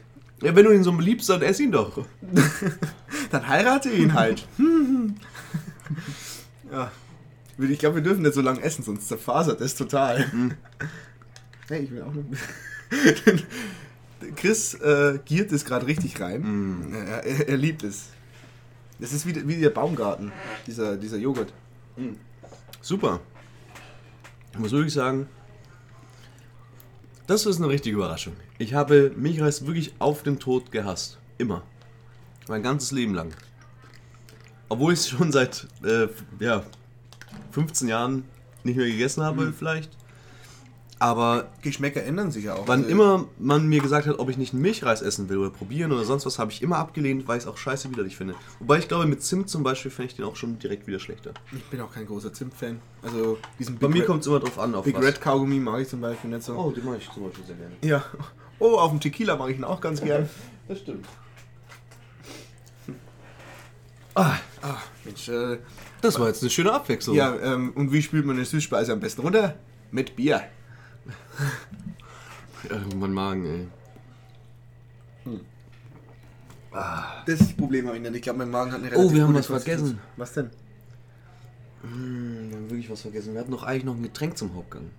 [0.41, 2.03] Ja, wenn du ihn so liebst, dann ess ihn doch.
[3.30, 4.47] Dann heirate ihn halt.
[6.72, 6.91] ja.
[7.59, 10.26] Ich glaube, wir dürfen nicht so lange essen, sonst zerfasert es total.
[11.67, 12.24] Hey, ich will auch noch.
[14.36, 16.93] Chris äh, giert es gerade richtig rein.
[16.93, 18.07] Er, er, er liebt es.
[18.99, 20.31] Das ist wie, wie der Baumgarten,
[20.67, 21.53] dieser, dieser Joghurt.
[22.81, 23.19] Super.
[24.51, 25.27] Ich muss wirklich sagen,
[27.27, 28.33] das ist eine richtige Überraschung.
[28.57, 31.19] Ich habe Milchreis wirklich auf den Tod gehasst.
[31.37, 31.63] Immer.
[32.47, 33.33] Mein ganzes Leben lang.
[34.67, 36.07] Obwohl ich es schon seit äh,
[36.39, 36.63] ja,
[37.51, 38.25] 15 Jahren
[38.63, 39.98] nicht mehr gegessen habe, vielleicht.
[41.01, 42.67] Aber Geschmäcker ändern sich ja auch.
[42.67, 45.49] wann Also, immer man mir gesagt hat, ob ich nicht einen Milchreis essen will oder
[45.49, 48.35] probieren oder sonst was, habe ich immer abgelehnt, weil ich es auch scheiße widerlich finde.
[48.59, 51.31] Wobei ich glaube, mit Zimt zum Beispiel fände ich den auch schon direkt wieder schlechter.
[51.53, 52.81] Ich bin auch kein großer Zimt-Fan.
[53.01, 55.05] Also diesen Bei Big mir Red- kommt es immer drauf an, auf Big was.
[55.05, 56.53] Red Kaugummi mag ich zum Beispiel nicht so.
[56.57, 57.75] Oh, den mache ich zum Beispiel sehr gerne.
[57.81, 58.03] Ja.
[58.59, 60.27] Oh, auf dem Tequila mag ich ihn auch ganz gern.
[60.67, 61.05] Das stimmt.
[64.15, 65.29] Ah, ah Mensch.
[65.29, 65.59] Äh,
[66.01, 67.15] Das war jetzt eine schöne Abwechslung.
[67.15, 69.55] ja, ähm, und wie spült man eine Süßspeise am besten runter?
[69.91, 70.41] Mit Bier.
[72.69, 73.67] Ja, mein Magen, ey.
[77.25, 78.15] Das Problem habe ich nicht.
[78.15, 79.99] Ich glaube, mein Magen hat eine Oh, wir haben was vergessen.
[80.17, 80.49] Was denn?
[81.81, 83.33] Hm, wir haben wirklich was vergessen.
[83.33, 84.89] Wir hatten doch eigentlich noch ein Getränk zum Hauptgang.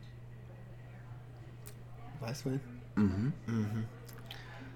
[2.21, 2.61] Weißwein?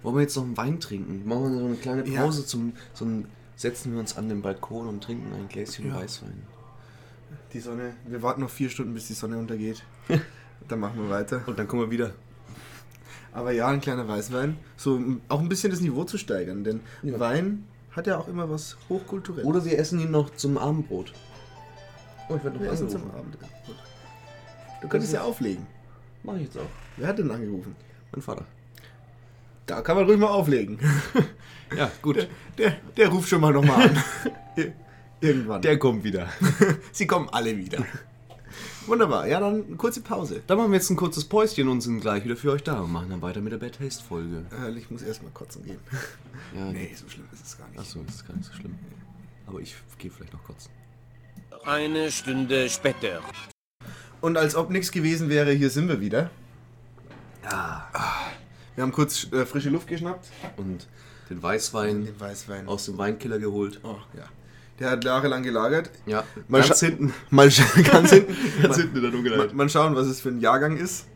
[0.02, 1.26] Wollen wir jetzt noch einen Wein trinken?
[1.26, 2.22] Machen wir so eine kleine Ja.
[2.22, 2.74] Pause zum.
[2.92, 5.96] So ein, setzen wir uns an den Balkon und trinken ein Gläschen Ja.
[5.96, 6.42] Weißwein.
[7.52, 9.82] Die Sonne, wir warten noch vier Stunden, bis die Sonne untergeht.
[10.68, 11.42] Dann machen wir weiter.
[11.46, 12.12] Und dann kommen wir wieder.
[13.32, 14.56] Aber ja, ein kleiner Weißwein.
[14.76, 17.18] So auch ein bisschen das Niveau zu steigern, denn Ja.
[17.18, 19.44] Wein hat ja auch immer was hochkulturelles.
[19.46, 21.12] Oder wir essen ihn noch zum Abendbrot.
[22.28, 23.18] Oh, ich werde wir noch essen zum angerufen.
[23.20, 23.38] Abend.
[24.82, 25.66] Du könntest ja auflegen.
[26.22, 26.66] Mach ich jetzt auch.
[26.96, 27.74] Wer hat denn angerufen?
[28.12, 28.44] Mein Vater.
[29.66, 30.78] Da kann man ruhig mal auflegen.
[31.76, 32.28] Ja, gut.
[32.58, 34.02] Der, der ruft schon mal nochmal an.
[34.54, 34.72] Ir-
[35.20, 35.60] Irgendwann.
[35.62, 36.28] Der kommt wieder.
[36.92, 37.78] Sie kommen alle wieder.
[38.86, 39.26] Wunderbar.
[39.26, 40.42] Ja, dann eine kurze Pause.
[40.46, 42.92] Dann machen wir jetzt ein kurzes Päuschen und sind gleich wieder für euch da und
[42.92, 44.44] machen dann weiter mit der Bad Taste Folge.
[44.66, 45.78] Äh, Ich muss erstmal kotzen gehen.
[46.56, 47.78] Ja, Nee, so schlimm ist es gar nicht.
[47.80, 48.74] Achso, ist gar nicht so schlimm.
[49.46, 50.68] Aber ich gehe vielleicht noch kurz.
[51.64, 53.20] Eine Stunde später.
[54.20, 56.30] Und als ob nichts gewesen wäre, hier sind wir wieder.
[57.44, 57.90] Ja.
[58.74, 60.28] Wir haben kurz äh, frische Luft geschnappt.
[60.56, 60.86] Und
[61.30, 62.68] den Weißwein Den Weißwein.
[62.68, 63.80] aus dem Weinkiller geholt.
[63.82, 64.24] Oh, ja.
[64.78, 65.90] Der hat jahrelang gelagert.
[66.06, 67.14] Ja, Mal ganz hinten.
[67.30, 68.36] Mal ganz hinten.
[68.62, 69.48] Ganz hinten in der Dunkelheit.
[69.48, 71.06] Mal, mal schauen, was es für ein Jahrgang ist.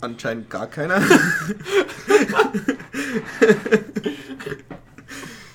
[0.00, 1.00] Anscheinend gar keiner.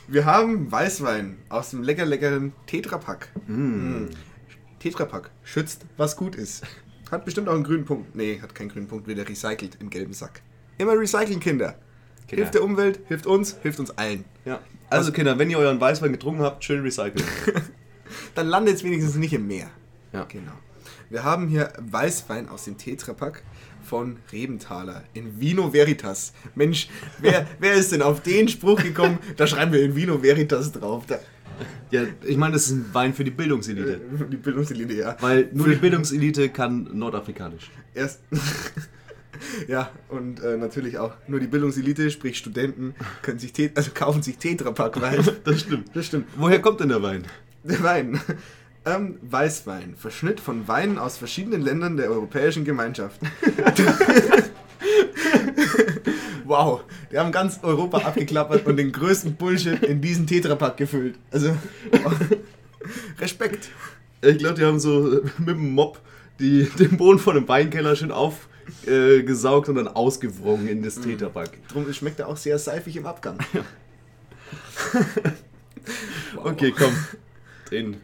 [0.08, 3.30] Wir haben Weißwein aus dem lecker leckeren Tetrapack.
[3.48, 4.08] Mm.
[4.80, 6.64] Tetrapack schützt, was gut ist.
[7.12, 8.16] Hat bestimmt auch einen grünen Punkt.
[8.16, 10.42] Nee, hat keinen grünen Punkt, wieder recycelt im gelben Sack.
[10.78, 11.76] Immer recyceln, Kinder.
[12.32, 12.46] Kinder.
[12.46, 14.24] Hilft der Umwelt, hilft uns, hilft uns allen.
[14.46, 14.62] Ja.
[14.90, 17.26] Also Kinder, wenn ihr euren Weißwein getrunken habt, schön recyceln.
[18.36, 19.70] Dann landet es wenigstens nicht im Meer.
[20.14, 20.24] Ja.
[20.24, 20.54] Genau.
[21.10, 23.44] Wir haben hier Weißwein aus dem Tetrapack
[23.84, 26.32] von Rebenthaler in Vino Veritas.
[26.56, 26.88] Mensch,
[27.20, 29.20] wer, wer ist denn auf den Spruch gekommen?
[29.36, 31.04] Da schreiben wir in Vino Veritas drauf.
[31.08, 31.20] Da,
[31.90, 34.00] ja, ich meine, das ist ein Wein für die Bildungselite.
[34.32, 35.18] die Bildungselite, ja.
[35.20, 37.72] Weil nur die Bildungselite kann Nordafrikanisch.
[37.94, 38.22] Erst.
[39.68, 44.38] ja, und äh, natürlich auch nur die Bildungselite, sprich Studenten, können sich also kaufen sich
[44.38, 45.28] Tetrapack Wein.
[45.44, 45.90] Das stimmt.
[45.94, 46.28] Das stimmt.
[46.36, 47.24] Woher kommt denn der Wein?
[47.64, 48.20] Der Wein.
[48.86, 49.96] Ähm, Weißwein.
[49.96, 53.20] Verschnitt von Weinen aus verschiedenen Ländern der Europäischen Gemeinschaft.
[56.46, 61.16] wow, die haben ganz Europa abgeklappert und den größten Bullshit in diesen Tetrapack gefüllt.
[61.32, 61.56] Also,
[63.20, 63.70] Respekt.
[64.22, 66.00] Ich glaube, die haben so mit dem Mob
[66.40, 68.52] die, den Boden von dem Weinkeller schön aufgesaugt
[68.88, 71.52] äh, gesaugt und dann ausgewrungen in das Tetrapack.
[71.68, 73.38] Drum schmeckt er auch sehr seifig im Abgang.
[76.44, 76.94] Okay, komm.
[77.70, 77.98] Den.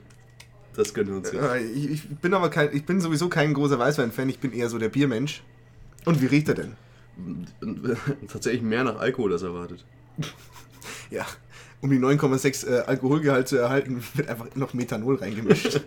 [0.75, 1.43] Das gönnen wir uns jetzt.
[1.43, 4.69] Äh, Ich, ich bin aber kein, ich bin sowieso kein großer Weißwein-Fan, ich bin eher
[4.69, 5.43] so der Biermensch.
[6.05, 6.75] Und wie riecht er denn?
[8.27, 9.85] Tatsächlich mehr nach Alkohol als erwartet.
[11.09, 11.25] Ja,
[11.81, 15.81] um die 9,6 äh, Alkoholgehalt zu erhalten, wird einfach noch Methanol reingemischt.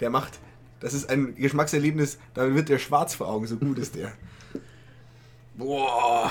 [0.00, 0.38] der macht,
[0.80, 4.12] das ist ein Geschmackserlebnis, da wird der schwarz vor Augen, so gut ist der.
[5.54, 6.30] Boah.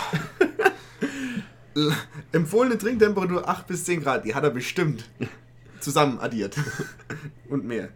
[2.31, 5.09] Empfohlene Trinktemperatur 8 bis 10 Grad, die hat er bestimmt.
[5.79, 6.55] Zusammen addiert.
[7.49, 7.89] Und mehr.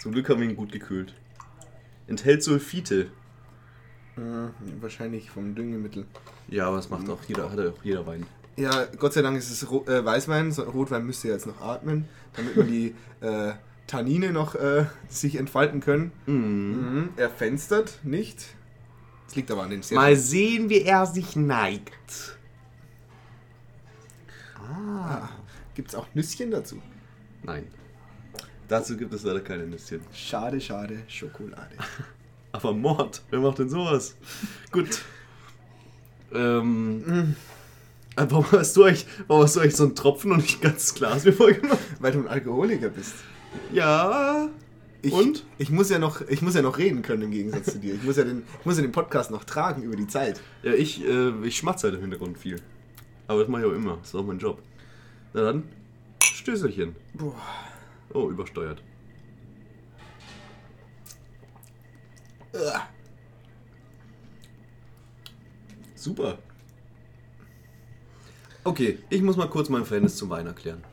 [0.00, 1.14] Zum Glück haben wir ihn gut gekühlt.
[2.06, 3.10] Enthält Sulfite.
[4.16, 4.20] Äh,
[4.80, 6.06] wahrscheinlich vom Düngemittel.
[6.48, 8.26] Ja, aber das macht auch jeder, hat auch jeder Wein.
[8.56, 10.52] Ja, Gott sei Dank ist es Ro äh, Weißwein.
[10.52, 13.52] So, Rotwein müsste jetzt noch atmen, damit man die äh,
[13.92, 16.12] Tannine noch äh, sich entfalten können.
[16.24, 17.10] Mhm.
[17.16, 18.46] Er fenstert nicht.
[19.26, 22.38] Das liegt aber an den sehr Mal sehen, wie er sich neigt.
[25.74, 26.80] Gibt es auch Nüsschen dazu?
[27.42, 27.66] Nein.
[28.66, 30.00] Dazu gibt es leider keine Nüsschen.
[30.10, 31.76] Schade, schade, Schokolade.
[32.52, 34.16] Aber Mord, wer macht denn sowas?
[34.70, 35.02] Gut.
[36.32, 37.36] Ähm.
[38.16, 40.70] äh, Warum hast du euch, warum hast du euch so einen Tropfen und nicht ein
[40.70, 41.78] ganzes Glas mir voll gemacht?
[42.00, 43.16] Weil du ein Alkoholiker bist.
[43.72, 44.48] Ja.
[45.02, 45.44] Ich, Und?
[45.58, 47.94] Ich muss, ja noch, ich muss ja noch reden können im Gegensatz zu dir.
[47.94, 50.40] Ich muss ja den, ich muss ja den Podcast noch tragen über die Zeit.
[50.62, 52.60] Ja, ich, äh, ich schmatze halt im Hintergrund viel.
[53.26, 53.96] Aber das mache ich auch immer.
[53.96, 54.62] Das ist auch mein Job.
[55.32, 55.64] Na dann,
[56.22, 56.94] Stößelchen.
[57.14, 57.34] Boah.
[58.12, 58.82] Oh, übersteuert.
[65.94, 66.38] Super.
[68.64, 70.84] Okay, ich muss mal kurz mein Verhältnis zum Wein erklären.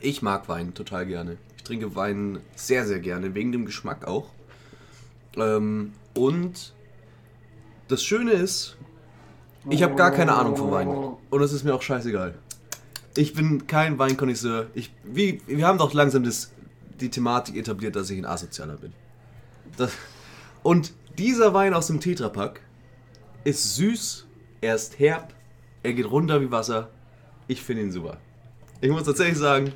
[0.00, 1.36] Ich mag Wein total gerne.
[1.60, 4.30] Ich trinke Wein sehr, sehr gerne, wegen dem Geschmack auch.
[5.36, 6.72] Ähm, und
[7.86, 8.78] das Schöne ist,
[9.68, 10.88] ich habe gar keine Ahnung von Wein.
[10.88, 12.34] Und es ist mir auch scheißegal.
[13.14, 13.98] Ich bin kein
[15.04, 16.50] wie, wir haben doch langsam das,
[16.98, 18.94] die Thematik etabliert, dass ich ein Asozialer bin.
[19.76, 19.92] Das,
[20.62, 22.62] und dieser Wein aus dem Tetrapack
[23.44, 24.26] ist süß,
[24.62, 25.34] er ist herb,
[25.82, 26.88] er geht runter wie Wasser.
[27.48, 28.16] Ich finde ihn super.
[28.80, 29.74] Ich muss tatsächlich sagen,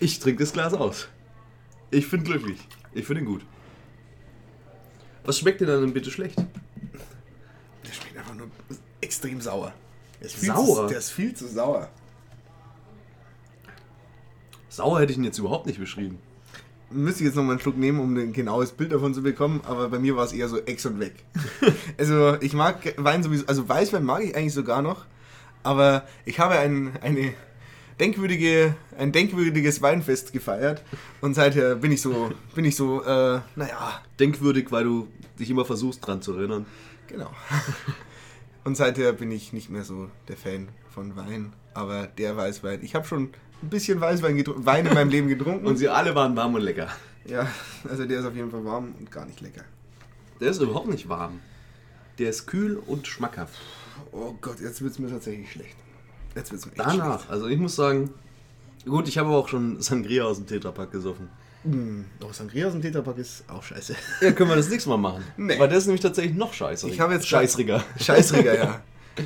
[0.00, 1.08] ich trinke das Glas aus.
[1.90, 2.58] Ich bin glücklich.
[2.92, 3.44] Ich finde ihn gut.
[5.24, 6.38] Was schmeckt denn dann bitte schlecht?
[6.38, 8.48] Der schmeckt einfach nur
[9.00, 9.72] extrem sauer.
[10.20, 10.82] Der ist viel Sauer?
[10.82, 11.88] Zu, der ist viel zu sauer.
[14.68, 16.18] Sauer hätte ich ihn jetzt überhaupt nicht beschrieben.
[16.90, 19.88] Müsste ich jetzt nochmal einen Schluck nehmen, um ein genaues Bild davon zu bekommen, aber
[19.90, 21.14] bei mir war es eher so ex und weg.
[21.98, 25.04] also ich mag Wein sowieso, also Weißwein mag ich eigentlich sogar noch,
[25.62, 27.34] aber ich habe ein, eine
[28.00, 30.82] denkwürdige, ein denkwürdiges Weinfest gefeiert
[31.20, 35.64] und seither bin ich so, bin ich so, äh, naja, Denkwürdig, weil du dich immer
[35.64, 36.66] versuchst dran zu erinnern.
[37.06, 37.30] genau.
[38.64, 42.82] Und seither bin ich nicht mehr so der Fan von Wein, aber der Weißwein.
[42.82, 43.30] Ich habe schon
[43.62, 45.66] ein bisschen Weißwein Wein in meinem Leben getrunken.
[45.66, 46.88] Und sie alle waren warm und lecker.
[47.24, 47.48] ja,
[47.88, 49.62] also der ist auf jeden Fall warm und gar nicht lecker.
[50.40, 51.40] Der ist überhaupt nicht warm.
[52.18, 53.58] Der ist kühl und schmackhaft.
[54.12, 55.76] Oh Gott, jetzt wird es mir tatsächlich schlecht.
[56.38, 58.10] Jetzt wird es mir echt Danach, also ich muss sagen,
[58.84, 61.28] gut, ich habe aber auch schon Sangria aus dem Tetrapack gesoffen.
[61.64, 63.96] Hm, oh, Sangria aus dem Tetrapack ist auch scheiße.
[64.20, 65.24] Ja, können wir das nächste Mal machen.
[65.36, 65.58] Nee.
[65.58, 66.86] Weil der ist nämlich tatsächlich noch scheißer.
[66.86, 67.82] Ich habe jetzt Scheißriger.
[68.00, 68.82] Scheißriger, ja.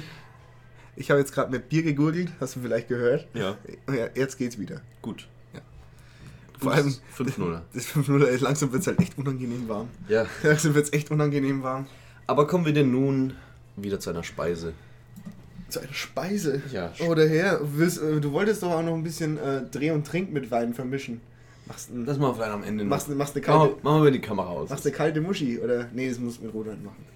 [0.95, 3.27] Ich habe jetzt gerade mit Bier gegurgelt, hast du vielleicht gehört?
[3.33, 3.57] Ja,
[3.89, 4.83] Ja, jetzt geht's wieder.
[5.01, 5.27] gut.
[6.59, 7.61] Vor allem 5-0.
[7.75, 9.89] das 5-0 ist langsam wird es halt echt unangenehm warm.
[10.09, 10.27] Ja.
[10.43, 11.87] Langsam wird es echt unangenehm warm.
[12.27, 13.35] Aber kommen wir denn nun
[13.77, 14.73] wieder zu einer Speise.
[15.73, 16.61] Zu einer Speise.
[16.71, 16.93] Ja.
[16.99, 20.51] Daher, willst, äh, du wolltest doch auch noch ein bisschen äh, Dreh und Trink mit
[20.51, 21.23] Wein vermischen.
[21.65, 22.91] Machst, ein, Das machen wir vielleicht am Ende noch.
[22.91, 24.69] machst, machst, eine kalte, wir, machen wir die Kamera aus.
[24.69, 25.89] machst eine kalte Muschi, oder?
[25.95, 27.07] Nee, das musst du mit Rotwein machen.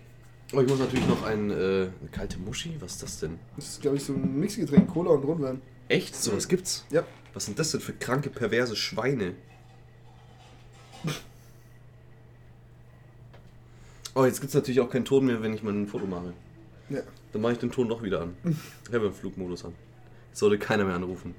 [0.54, 2.76] Oh, ich muss natürlich noch ein, äh, eine kalte Muschi.
[2.80, 3.38] Was ist das denn?
[3.56, 5.60] Das ist, glaube ich, so ein Mixgetränk, Cola und Rotwein.
[5.88, 6.16] Echt?
[6.16, 6.86] So was gibt's?
[6.90, 7.04] Ja.
[7.34, 9.34] Was sind das denn für kranke, perverse Schweine?
[14.14, 16.32] Oh, jetzt gibt's natürlich auch keinen Ton mehr, wenn ich mal ein Foto mache.
[16.88, 17.00] Ja.
[17.36, 18.34] Dann mache ich den Ton doch wieder an.
[18.88, 19.74] Ich habe den Flugmodus an.
[20.30, 21.34] Jetzt sollte keiner mehr anrufen.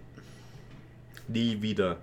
[1.28, 1.98] Nie wieder.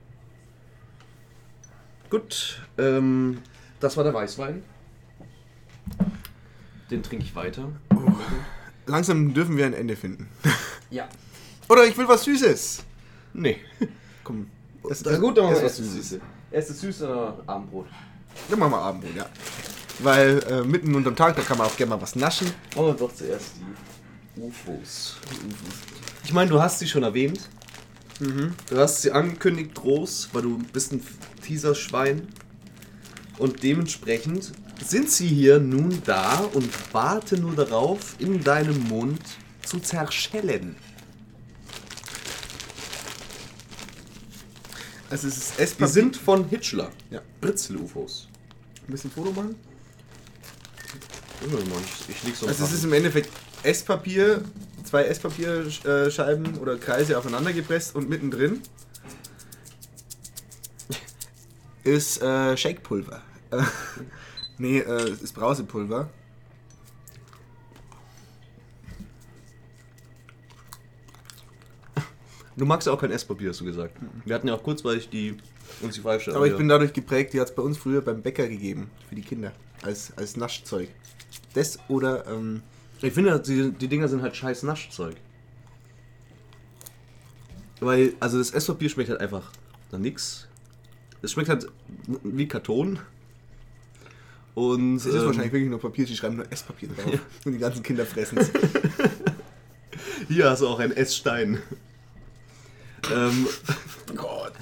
[2.11, 3.39] Gut, ähm,
[3.79, 4.65] das war der Weißwein.
[6.91, 7.69] Den trinke ich weiter.
[8.87, 10.29] Langsam dürfen wir ein Ende finden.
[10.91, 11.09] Ja.
[11.69, 12.83] Oder ich will was Süßes.
[13.33, 13.59] Nee.
[14.25, 14.51] Komm.
[14.89, 16.21] Das, Na gut, dann machen wir das erst das Süße.
[16.51, 17.87] Erst das Süße, dann Abendbrot.
[18.51, 19.27] Dann machen wir Abendbrot, ja.
[20.01, 22.49] Weil äh, mitten unterm Tag, da kann man auch gerne mal was naschen.
[22.75, 23.53] Machen wir doch zuerst
[24.37, 25.17] die UFOs.
[26.25, 27.41] Ich meine, du hast sie schon erwähnt.
[28.19, 31.03] Du hast sie angekündigt groß, weil du bist ein
[31.45, 32.29] Teaser-Schwein.
[33.39, 34.53] Und dementsprechend
[34.85, 39.21] sind sie hier nun da und warten nur darauf, in deinem Mund
[39.65, 40.77] zu zerschellen.
[45.11, 45.89] Also es ist Die Esspapier.
[45.89, 46.91] sind von Hitchler.
[47.11, 47.21] Ja.
[47.41, 48.29] Britzel-UFOs.
[48.87, 49.55] Ein bisschen Foto machen.
[51.45, 53.31] Ich, ich leg so Also es ist im Endeffekt
[53.63, 54.43] Esspapier,
[54.85, 58.61] zwei Esspapierscheiben oder Kreise aufeinander gepresst und mittendrin
[61.85, 63.23] ist äh, Shakepulver.
[64.57, 66.09] Nee, äh, es ist Brausepulver.
[72.57, 73.97] Du magst ja auch kein Esspapier, hast du gesagt.
[74.25, 75.37] Wir hatten ja auch kurzweilig die
[75.83, 76.35] uns die Frage.
[76.35, 79.17] Aber ich bin dadurch geprägt, die hat es bei uns früher beim Bäcker gegeben, für
[79.17, 80.89] die Kinder, als, als Naschzeug.
[81.55, 82.63] Das oder, ähm,
[83.01, 85.17] Ich finde, die, die Dinger sind halt scheiß Naschzeug.
[87.81, 89.51] Weil, also das Esspapier schmeckt halt einfach
[89.91, 90.49] nach nix.
[91.23, 91.67] Es schmeckt halt
[92.23, 92.99] wie Karton.
[94.55, 97.21] Und es ist ähm, wahrscheinlich wirklich nur Papier, die schreiben nur Esspapier drauf.
[97.45, 98.51] Und die ganzen Kinder fressen es.
[100.29, 101.61] hier hast du auch einen Essstein.
[103.13, 103.49] ähm,
[104.15, 104.53] Gott.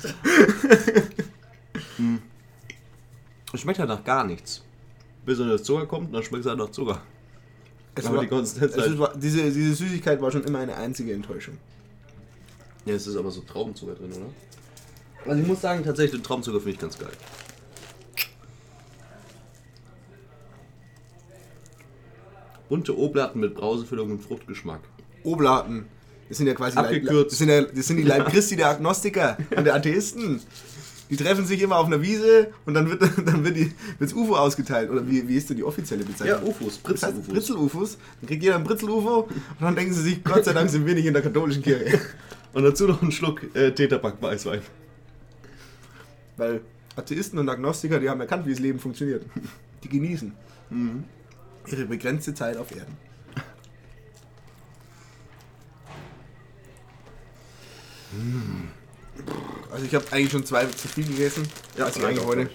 [3.53, 4.62] es schmeckt halt nach gar nichts.
[5.24, 7.00] Bis dann das Zucker kommt, dann schmeckt es halt nach Zucker.
[7.94, 11.12] Es Aber war, die Konsistenz halt- war, diese, diese Süßigkeit war schon immer eine einzige
[11.12, 11.58] Enttäuschung.
[12.84, 15.30] Ja, es ist aber so Traubenzucker drin, oder?
[15.30, 17.12] Also ich muss sagen, tatsächlich den Traubenzucker finde ich ganz geil.
[22.68, 24.80] Bunte Oblaten mit Brausefüllung und Fruchtgeschmack.
[25.24, 25.86] Oblaten.
[26.28, 27.12] Das sind ja quasi Abgekürzt.
[27.12, 30.40] Leib, das, sind ja, das sind die Leib Christi der Agnostiker und der Atheisten.
[31.12, 34.34] Die treffen sich immer auf einer Wiese und dann wird dann wird die, wird's UFO
[34.34, 34.88] ausgeteilt.
[34.88, 36.48] Oder wie, wie ist denn die offizielle Bezeichnung?
[36.48, 37.98] UFOs, Das heißt Britzel-UFOs.
[38.22, 40.94] Dann kriegt jeder ein Britzel-UFO und dann denken sie sich, Gott sei Dank sind wir
[40.94, 42.00] nicht in der katholischen Kirche.
[42.54, 44.60] Und dazu noch einen Schluck äh, Tetrapack Weißwein.
[46.36, 46.60] Weil
[46.96, 49.24] Atheisten und Agnostiker, die haben erkannt, wie das Leben funktioniert.
[49.82, 50.34] Die genießen
[51.66, 52.96] ihre begrenzte Zeit auf Erden.
[59.70, 61.48] Also ich habe eigentlich schon zwei zu viel gegessen.
[61.76, 62.50] Ja, als ich zwei eigentlich heute.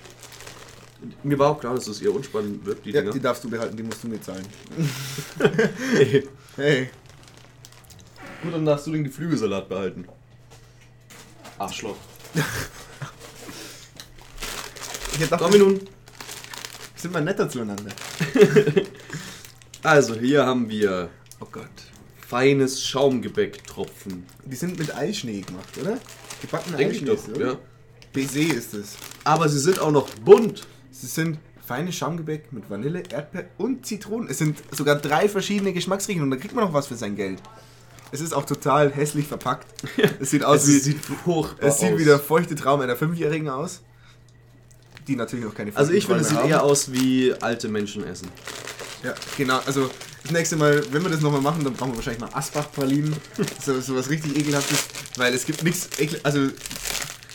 [1.24, 3.14] Mir war auch klar, dass es eher unspannend wird, die Ja, Dinger.
[3.14, 4.46] die darfst du behalten, die musst du mir zahlen.
[5.96, 6.28] Hey.
[6.56, 6.90] Hey,
[8.42, 10.08] Gut, dann darfst du den Geflügelsalat behalten.
[11.60, 11.96] Arschloch.
[15.14, 15.88] ich hätte gedacht, Minuten.
[16.96, 17.92] Sind wir netter zueinander.
[19.84, 21.10] Also, hier haben wir
[21.40, 21.70] Oh Gott.
[22.28, 24.26] feines Schaumgebäcktropfen.
[24.44, 26.00] Die sind mit Eischnee gemacht, oder?
[26.42, 27.58] Gebackene Denke ich doch, ja.
[28.14, 28.96] Baiser ist es.
[29.24, 30.66] Aber sie sind auch noch bunt.
[30.92, 34.30] Sie sind feines Schaumgebäck mit Vanille, Erdbeer und Zitronen.
[34.30, 37.42] Es sind sogar drei verschiedene Geschmacksrichtungen und da kriegt man noch was für sein Geld.
[38.12, 39.68] Es ist auch total hässlich verpackt.
[40.20, 42.00] Es sieht aus Es wie sieht furchtbar es sieht aus.
[42.00, 43.82] wie der feuchte Traum einer Fünfjährigen aus.
[45.08, 48.06] Die natürlich noch keine Also ich finde, es sieht Träume eher aus wie alte Menschen
[48.06, 48.30] essen.
[49.04, 49.60] Ja, genau.
[49.66, 49.90] Also
[50.24, 53.16] das nächste Mal, wenn wir das nochmal machen, dann brauchen wir wahrscheinlich mal Asbach-Pralinen.
[53.66, 54.80] so, so was richtig ekelhaftes.
[55.18, 55.88] Weil es gibt nichts,
[56.24, 56.50] also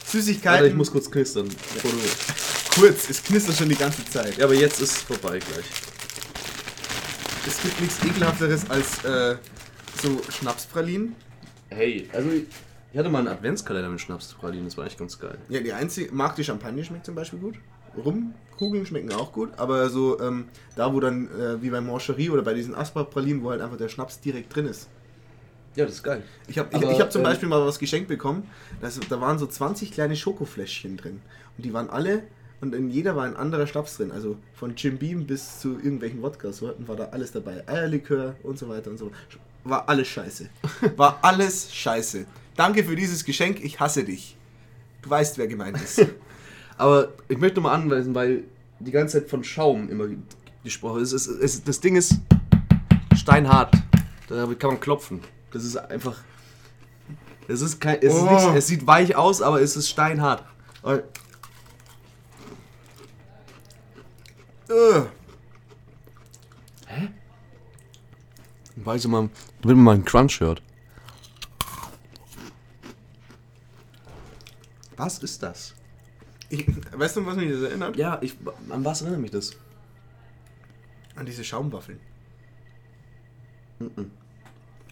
[0.06, 0.54] Süßigkeiten.
[0.56, 1.48] Warte, ich muss kurz knistern.
[1.74, 4.36] bevor du- kurz, es knistert schon die ganze Zeit.
[4.38, 5.64] Ja, aber jetzt ist es vorbei gleich.
[7.46, 9.36] Es gibt nichts ekelhafteres als äh,
[10.02, 11.14] so Schnapspralinen.
[11.70, 15.38] Hey, also ich hatte mal einen Adventskalender mit Schnapspralinen, das war echt ganz geil.
[15.48, 17.54] Ja, die einzige, mag die Champagne schmeckt zum Beispiel gut.
[18.52, 20.46] Rumkugeln schmecken auch gut, aber so ähm,
[20.76, 23.88] da, wo dann, äh, wie bei Mancherie oder bei diesen Asbach-Pralinen, wo halt einfach der
[23.88, 24.88] Schnaps direkt drin ist.
[25.74, 26.22] Ja, das ist geil.
[26.48, 28.48] Ich habe ich, ich hab zum ähm, Beispiel mal was geschenkt bekommen,
[28.80, 31.22] das, da waren so 20 kleine Schokofläschchen drin.
[31.56, 32.24] Und die waren alle,
[32.60, 34.12] und in jeder war ein anderer Schnaps drin.
[34.12, 37.66] Also von Jim Beam bis zu irgendwelchen Wodka-Sorten war da alles dabei.
[37.66, 39.10] Eierlikör und so weiter und so.
[39.64, 40.48] War alles scheiße.
[40.96, 42.26] War alles scheiße.
[42.56, 44.36] Danke für dieses Geschenk, ich hasse dich.
[45.02, 46.04] Du weißt, wer gemeint ist.
[46.78, 48.44] Aber ich möchte mal anweisen, weil
[48.80, 50.06] die ganze Zeit von Schaum immer
[50.64, 51.12] gesprochen ist.
[51.12, 52.16] Es, es, das Ding ist
[53.14, 53.74] steinhart.
[54.28, 55.20] Da kann man klopfen.
[55.52, 56.18] Das ist einfach.
[57.48, 57.98] Es ist kein.
[58.00, 58.30] Es, ist Oh.
[58.32, 60.44] nicht, es sieht weich aus, aber es ist steinhart.
[60.84, 61.00] Äh,
[68.76, 69.28] Weißt du mal,
[69.62, 70.62] wenn man mal einen Crunch hört.
[74.96, 75.74] Was ist das?
[76.52, 77.96] Ich, weißt du, was mich das erinnert?
[77.96, 78.36] Ja, ich,
[78.68, 79.56] an was erinnert mich das?
[81.16, 81.98] An diese Schaumwaffeln.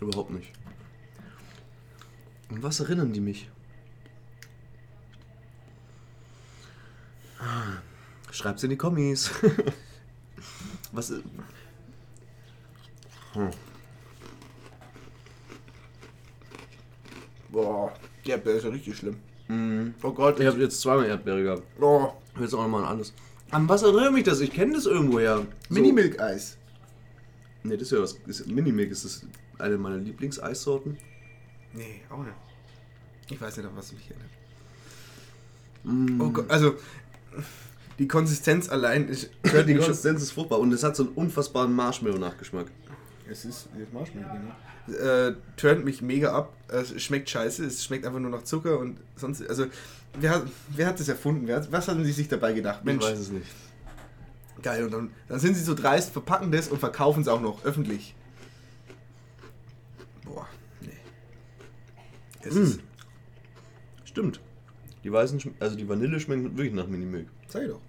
[0.01, 0.53] Überhaupt nicht.
[2.49, 3.49] An was erinnern die mich?
[8.31, 9.31] Schreib's in die Kommis.
[10.93, 11.25] was ist.
[17.51, 17.93] Boah,
[18.25, 19.19] ja, der ist ja richtig schlimm.
[20.03, 21.63] Oh Gott, Ich habe jetzt zweimal Erdbeere gehabt.
[21.81, 23.13] oh, Jetzt auch nochmal ein anderes.
[23.51, 24.41] An was erinnert mich das?
[24.41, 25.47] Ich kenne das irgendwoher.
[25.69, 25.75] So.
[25.75, 26.57] Mini-Milk-Eis.
[27.65, 28.13] Nee, das ist ja was.
[28.27, 29.27] Ist, Minimilk ist das
[29.59, 30.97] eine meiner Lieblingseissorten.
[31.73, 32.35] Nee, auch nicht.
[33.29, 36.21] Ich weiß nicht, an was mich erinnert.
[36.23, 36.75] Oh Gott, also
[37.99, 39.31] die Konsistenz allein ist.
[39.67, 42.67] Die Konsistenz ist furchtbar und es hat so einen unfassbaren Marshmallow-Nachgeschmack.
[43.31, 44.99] Es ist jetzt Marshmallow, genau.
[45.29, 46.53] Äh, turnt mich mega ab.
[46.69, 47.65] Es schmeckt scheiße.
[47.65, 49.49] Es schmeckt einfach nur nach Zucker und sonst.
[49.49, 49.67] Also,
[50.19, 51.47] wer hat, wer hat das erfunden?
[51.47, 52.81] Wer hat, was hatten sie sich dabei gedacht?
[52.85, 53.47] Ich weiß es nicht.
[54.63, 54.85] geil.
[54.85, 58.15] Und dann, dann sind sie so dreist, verpacken das und verkaufen es auch noch öffentlich.
[60.25, 60.47] Boah,
[60.81, 60.89] nee.
[62.43, 62.63] Es Mm.
[62.63, 62.81] ist.
[64.05, 64.41] Stimmt.
[65.05, 67.29] Die weißen, also die Vanille schmeckt wirklich nach Minimilk.
[67.49, 67.81] Sag ich doch.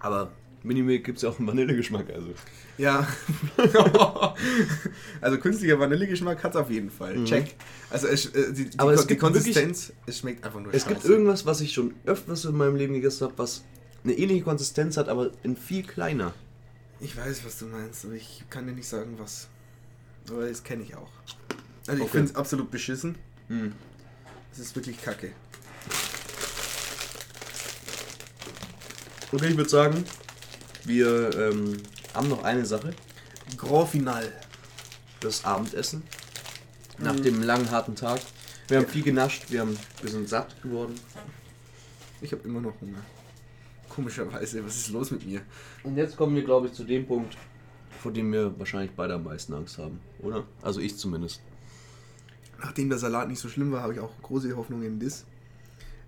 [0.00, 0.32] Aber
[0.64, 2.34] Minimilk gibt es ja auch einen Vanillegeschmack, also.
[2.78, 3.06] Ja.
[5.20, 7.24] also künstlicher Vanillegeschmack hat es auf jeden Fall.
[7.24, 7.54] Check.
[7.90, 8.80] Also es, äh, die, die, Mhm.
[8.80, 11.12] Aber es die gibt Konsistenz, es schmeckt einfach nur Es gibt scheiße.
[11.12, 13.64] irgendwas, was ich schon öfters in meinem Leben gegessen habe, was
[14.04, 16.32] eine ähnliche Konsistenz hat, aber in viel kleiner.
[17.00, 19.48] Ich weiß, was du meinst, aber ich kann dir nicht sagen, was.
[20.30, 21.10] Aber das kenne ich auch.
[21.88, 22.10] Also ich Okay.
[22.18, 23.16] finde es absolut beschissen.
[24.52, 25.32] Es ist wirklich kacke.
[29.32, 30.04] Okay, ich würde sagen,
[30.84, 31.76] wir ähm,
[32.14, 32.94] haben noch eine Sache.
[33.56, 34.32] Grand Final.
[35.20, 36.02] Das Abendessen.
[36.98, 38.20] Nach dem langen, harten Tag.
[38.68, 40.94] Wir haben viel genascht, wir, haben, wir sind satt geworden.
[42.20, 43.02] Ich habe immer noch Hunger.
[43.88, 45.42] Komischerweise, was ist los mit mir?
[45.82, 47.36] Und jetzt kommen wir, glaube ich, zu dem Punkt,
[48.00, 50.44] vor dem wir wahrscheinlich beide am meisten Angst haben, oder?
[50.62, 51.42] Also ich zumindest.
[52.62, 55.26] Nachdem der Salat nicht so schlimm war, habe ich auch große Hoffnung in das.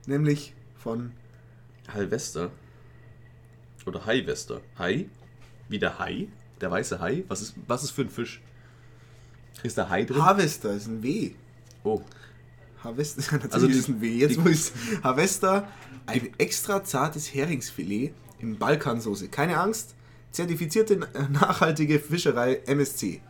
[0.07, 1.13] Nämlich von
[1.93, 2.51] Halvester.
[3.87, 4.61] Oder Haiwester.
[4.79, 5.07] Hai?
[5.69, 6.29] Wie der Hai?
[6.61, 7.25] Der weiße Hai?
[7.29, 8.41] Was ist, was ist für ein Fisch?
[9.63, 10.23] Ist da Hai drin?
[10.23, 11.33] Harvester, ist ein W.
[11.85, 12.01] oh.
[12.83, 14.09] Harvester, natürlich Also die- ist ein W.
[14.19, 14.73] Jetzt die- wo ich
[15.03, 15.69] Harvester,
[16.07, 19.29] ein extra zartes Heringsfilet in Balkansoße.
[19.29, 19.95] Keine Angst,
[20.33, 20.97] zertifizierte
[21.31, 23.21] nachhaltige Fischerei MSC.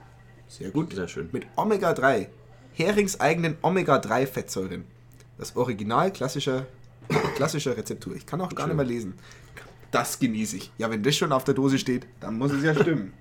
[0.49, 0.93] Sehr gut.
[0.95, 1.29] Sehr schön.
[1.33, 2.27] Mit Omega-3,
[2.73, 4.85] heringseigenen Omega-3-Fettsäuren.
[5.39, 6.67] Das Original klassischer,
[7.37, 8.15] klassischer Rezeptur.
[8.17, 9.15] Ich kann auch gar nicht mehr lesen.
[9.95, 10.73] Das genieße ich.
[10.77, 13.13] Ja, wenn das schon auf der Dose steht, dann muss es ja stimmen.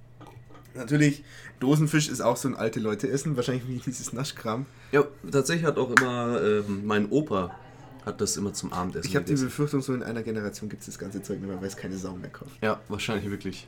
[0.74, 1.24] Natürlich,
[1.58, 4.66] Dosenfisch ist auch so ein alte Leute essen, wahrscheinlich wie dieses Naschkram.
[4.92, 7.58] Ja, tatsächlich hat auch immer ähm, mein Opa
[8.04, 9.32] hat das immer zum Abendessen Ich habe die.
[9.42, 11.96] Befürchtung, so in einer Generation gibt es das ganze Zeug nicht mehr, weil es keine
[11.96, 12.52] Sau mehr kauft.
[12.60, 13.66] Ja, wahrscheinlich wirklich.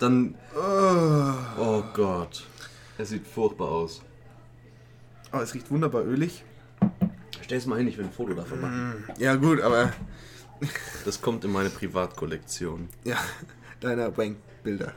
[0.00, 0.36] Dann.
[0.56, 2.46] Oh Gott.
[2.96, 4.00] Es sieht furchtbar aus.
[5.34, 6.44] Oh, es riecht wunderbar ölig.
[7.44, 9.04] Stell es mal hin, ich will ein Foto davon machen.
[9.18, 9.92] Ja gut, aber
[11.04, 12.88] Das kommt in meine Privatkollektion.
[13.04, 13.18] ja,
[13.80, 14.92] deiner Wank-Bilder.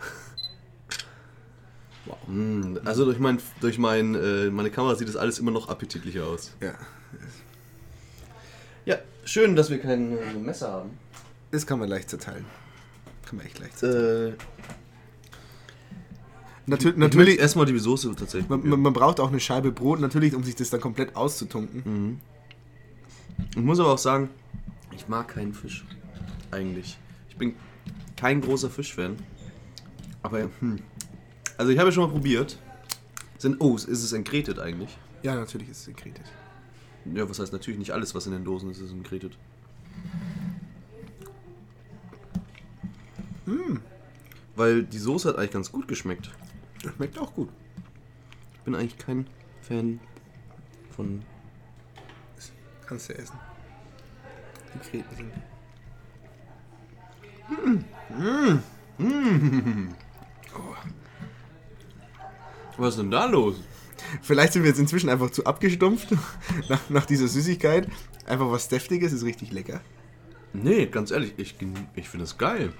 [2.27, 6.25] Mm, Also durch, mein, durch mein, äh, meine Kamera sieht das alles immer noch appetitlicher
[6.25, 6.53] aus.
[6.61, 6.73] Ja,
[8.85, 10.91] Ja, schön, dass wir kein äh, Messer haben.
[11.51, 12.45] das kann man leicht zerteilen.
[13.25, 14.33] Kann man echt leicht zerteilen.
[14.35, 14.37] Äh,
[16.69, 18.49] Natürlich, natürlich natürlich erstmal die Soße tatsächlich.
[18.49, 22.19] man, man, man braucht auch eine Scheibe Brot, natürlich, um sich das dann komplett auszutunken.
[23.51, 24.29] Ich muss aber auch sagen,
[24.95, 25.85] ich mag keinen Fisch.
[26.51, 26.97] Eigentlich.
[27.29, 27.55] Ich bin
[28.15, 29.17] kein großer Fischfan.
[30.21, 30.79] Aber, hm.
[31.57, 32.57] Also ich habe ja schon mal probiert.
[33.37, 34.97] Sind, oh, ist es entgretet eigentlich?
[35.21, 36.25] Ja, natürlich ist es sekretet.
[37.13, 39.37] Ja, was heißt natürlich nicht alles, was in den Dosen ist, ist entgretet.
[44.57, 46.31] Weil die Soße hat eigentlich ganz gut geschmeckt.
[46.81, 47.49] Das schmeckt auch gut.
[48.55, 49.27] Ich bin eigentlich kein
[49.61, 49.99] Fan
[50.95, 51.21] von.
[52.87, 53.37] Kannst du essen.
[54.73, 55.33] Die Kreten sind.
[62.77, 63.61] Was ist denn da los?
[64.21, 66.09] Vielleicht sind wir jetzt inzwischen einfach zu abgestumpft
[66.69, 67.89] nach, nach dieser Süßigkeit.
[68.25, 69.81] Einfach was Deftiges, ist richtig lecker.
[70.53, 71.55] Nee, ganz ehrlich, ich,
[71.95, 72.73] ich finde es geil.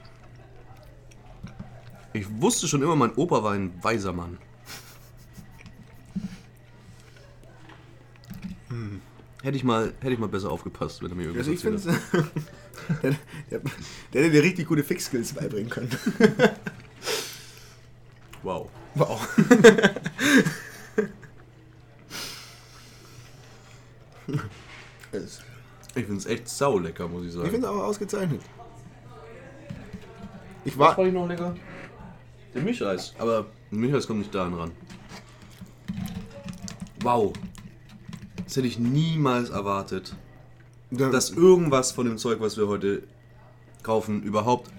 [2.14, 4.38] Ich wusste schon immer, mein Opa war ein weiser Mann.
[9.48, 12.02] Hätte ich mal, hätte ich mal besser aufgepasst, wenn er mir irgendwas Also ich erzählt
[13.02, 13.16] der,
[13.50, 13.62] der,
[14.12, 15.90] der hätte dir richtig gute Fix-Skills beibringen können.
[18.44, 18.70] Wow.
[18.96, 19.26] Wow.
[25.96, 27.46] Ich finde es echt sau lecker, muss ich sagen.
[27.46, 28.42] ich finde es auch ausgezeichnet.
[30.66, 31.56] Ich Was war, fand ich noch lecker?
[32.54, 33.16] Der Milchreis.
[33.18, 34.72] Aber der Milchreis kommt nicht daran ran.
[37.02, 37.32] Wow.
[38.58, 40.16] Das hätte ich niemals erwartet.
[40.90, 43.04] da, dass irgendwas von dem Zeug, was wir heute
[43.84, 44.72] kaufen, überhaupt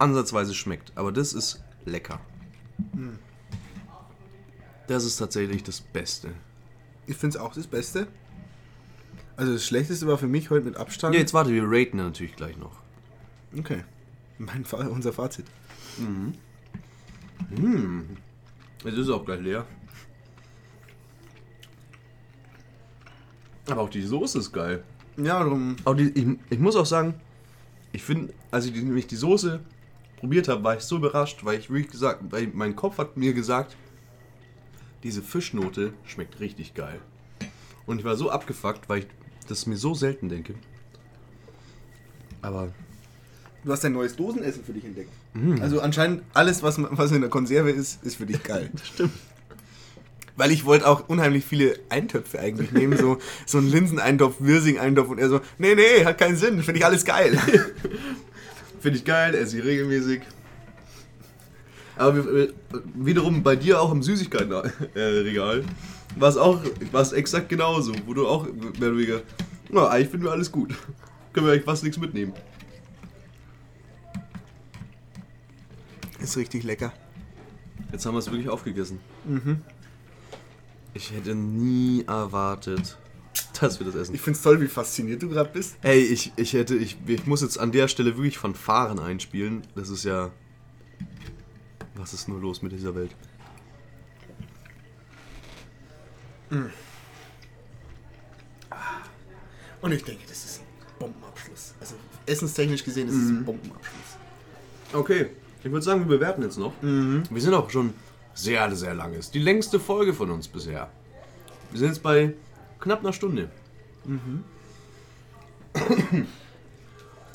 [0.00, 0.90] ansatzweise schmeckt.
[0.96, 2.18] Aber das ist lecker.
[4.88, 6.30] Das ist tatsächlich das Beste.
[7.06, 8.08] ich finde es auch das Beste.
[9.36, 11.14] Also das Schlechteste war für mich heute mit Abstand.
[11.14, 12.74] Ja, jetzt warte, wir raten ja natürlich gleich noch.
[13.56, 13.84] Okay.
[14.38, 15.46] Mein, Fa- unser Fazit.
[18.84, 19.64] Es ist auch gleich leer.
[23.68, 24.82] Aber auch die Soße ist geil.
[25.16, 25.76] Ja, darum.
[25.84, 27.14] Aber die, ich, ich muss auch sagen,
[27.92, 29.60] ich finde, als ich die, nämlich die Soße
[30.18, 33.32] probiert habe, war ich so überrascht, weil ich wirklich gesagt, weil mein Kopf hat mir
[33.34, 33.76] gesagt,
[35.02, 37.00] diese Fischnote schmeckt richtig geil.
[37.86, 39.06] Und ich war so abgefuckt, weil ich
[39.48, 40.54] das mir so selten denke.
[42.40, 42.70] Aber
[43.64, 45.10] Du hast ein neues Dosenessen für dich entdeckt.
[45.34, 45.62] Mhm.
[45.62, 48.70] Also anscheinend alles, was, was in der Konserve ist, ist für dich geil.
[48.82, 49.12] stimmt.
[50.36, 52.96] Weil ich wollte auch unheimlich viele Eintöpfe eigentlich nehmen.
[52.96, 56.86] So, so einen Linseneintopf, Wirsing-Eintopf und er so, nee, nee, hat keinen Sinn, finde ich
[56.86, 57.38] alles geil.
[58.80, 60.22] Finde ich geil, esse ich regelmäßig.
[61.96, 62.24] Aber
[62.94, 65.62] wiederum bei dir auch im Süßigkeitenregal
[66.16, 66.60] war es auch
[66.90, 69.22] war es exakt genauso, wo du auch mehr oder weniger,
[69.70, 70.74] na, eigentlich finden wir alles gut.
[71.32, 72.32] Können wir eigentlich fast nichts mitnehmen.
[76.20, 76.92] Ist richtig lecker.
[77.90, 79.00] Jetzt haben wir es wirklich aufgegessen.
[80.94, 82.98] Ich hätte nie erwartet,
[83.60, 84.14] dass wir das essen.
[84.14, 85.76] Ich finde es toll, wie fasziniert du gerade bist.
[85.82, 89.62] Ey, ich, ich hätte, ich, ich muss jetzt an der Stelle wirklich von Fahren einspielen.
[89.74, 90.30] Das ist ja.
[91.94, 93.14] Was ist nur los mit dieser Welt?
[99.80, 100.66] Und ich denke, das ist ein
[100.98, 101.74] Bombenabschluss.
[101.80, 101.94] Also
[102.26, 104.18] essenstechnisch gesehen ist es ein Bombenabschluss.
[104.92, 105.30] Okay,
[105.64, 106.74] ich würde sagen, wir bewerten jetzt noch.
[106.82, 107.94] Wir sind auch schon
[108.34, 109.14] sehr, sehr lang.
[109.14, 110.90] Ist die längste Folge von uns bisher.
[111.70, 112.34] Wir sind jetzt bei
[112.80, 113.50] knapp einer Stunde.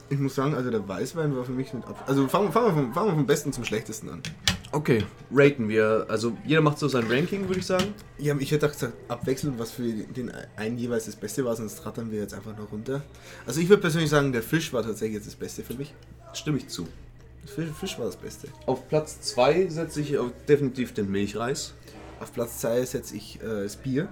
[0.10, 2.74] Ich muss sagen, also der Weißwein war für mich mit Ab Also fangen, fangen, wir
[2.74, 4.22] vom, fangen wir vom Besten zum Schlechtesten an.
[4.72, 6.06] Okay, raten wir.
[6.10, 7.94] Also jeder macht so sein Ranking, würde ich sagen.
[8.18, 11.86] Ja, ich hätte auch gesagt, abwechselnd, was für den einen jeweils das Beste war, sonst
[11.86, 13.02] rattern wir jetzt einfach noch runter.
[13.46, 15.94] Also ich würde persönlich sagen, der Fisch war tatsächlich jetzt das Beste für mich.
[16.34, 16.88] Stimme ich zu.
[17.48, 18.48] Fisch, Fisch war das Beste.
[18.66, 21.74] Auf Platz 2 setze ich auf definitiv den Milchreis.
[22.20, 24.10] Auf Platz 2 setze ich äh, das Bier.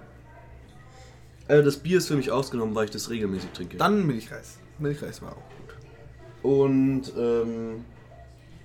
[1.47, 3.77] Äh, das Bier ist für mich ausgenommen, weil ich das regelmäßig trinke.
[3.77, 4.57] Dann Milchreis.
[4.79, 6.51] Milchreis war auch gut.
[6.51, 7.85] Und ähm,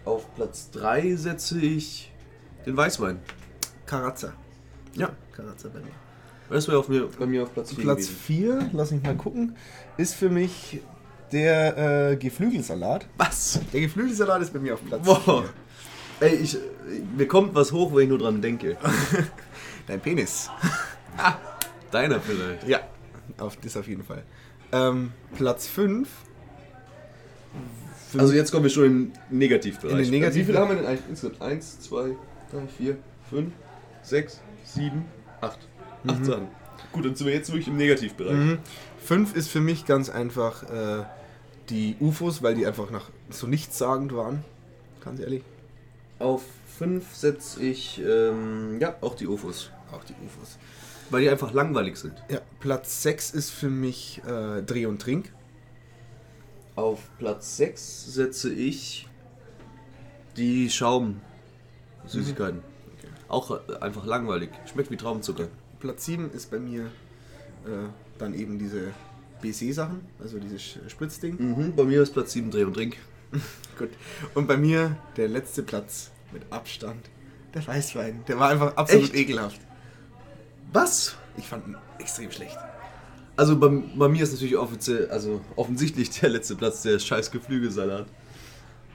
[0.04, 2.12] auf Platz 3 setze ich
[2.66, 3.20] den Weißwein.
[3.86, 4.32] Karazza.
[4.94, 5.10] Ja.
[5.32, 5.92] Karazza bei mir.
[6.48, 6.82] Das wäre
[7.18, 9.56] bei mir auf Platz 4 Platz 4, lass mich mal gucken,
[9.96, 10.80] ist für mich
[11.32, 13.06] der äh, Geflügelsalat.
[13.16, 13.60] Was?
[13.72, 15.44] Der Geflügelsalat ist bei mir auf Platz Boah.
[16.20, 16.28] 4.
[16.28, 16.58] Ey, ich,
[17.16, 18.76] mir kommt was hoch, wenn ich nur dran denke.
[19.86, 20.50] Dein Penis.
[21.90, 22.68] Deiner vielleicht.
[22.68, 22.80] Ja,
[23.38, 24.22] auf das auf jeden Fall.
[24.72, 26.08] Ähm, Platz 5.
[28.18, 29.92] Also jetzt kommen wir schon im Negativbereich.
[29.92, 31.40] In den Negativ- Wie viele haben wir denn eigentlich insgesamt?
[31.40, 31.96] 1, 2,
[32.50, 32.96] 3, 4,
[33.30, 33.52] 5,
[34.02, 35.04] 6, 7,
[35.40, 35.58] 8.
[36.06, 36.48] 8 Sachen.
[36.92, 38.58] Gut, dann sind wir jetzt wirklich im Negativbereich.
[39.04, 41.04] 5 ist für mich ganz einfach äh,
[41.70, 44.44] die UFOs, weil die einfach nach so nichtssagend waren.
[45.02, 45.42] Ganz ehrlich.
[46.18, 46.42] Auf
[46.78, 49.70] 5 setze ich, ähm, ja, auch die UFOs.
[49.92, 50.58] Auch die UFOs.
[51.08, 52.14] Weil die einfach langweilig sind.
[52.28, 55.32] Ja, Platz 6 ist für mich äh, Dreh und Trink.
[56.76, 59.08] Auf Platz 6 setze ich
[60.36, 62.62] die Schaum-Süßigkeiten.
[63.28, 64.50] Auch äh, einfach langweilig.
[64.70, 65.48] Schmeckt wie Traubenzucker.
[65.80, 66.82] Platz 7 ist bei mir
[67.66, 68.92] äh, dann eben diese
[69.40, 71.36] BC-Sachen, also dieses Spritzding.
[71.38, 72.96] Mhm, bei mir ist Platz 7 Dreh und Trink.
[73.78, 73.90] Gut.
[74.34, 77.10] Und bei mir der letzte Platz mit Abstand.
[77.54, 78.24] Der Weißwein.
[78.28, 79.16] Der war einfach absolut Echt?
[79.16, 79.60] ekelhaft.
[80.72, 81.16] Was?
[81.36, 82.56] Ich fand ihn extrem schlecht.
[83.36, 88.06] Also bei, bei mir ist natürlich offiziell, also offensichtlich der letzte Platz der scheiß Geflügelsalat.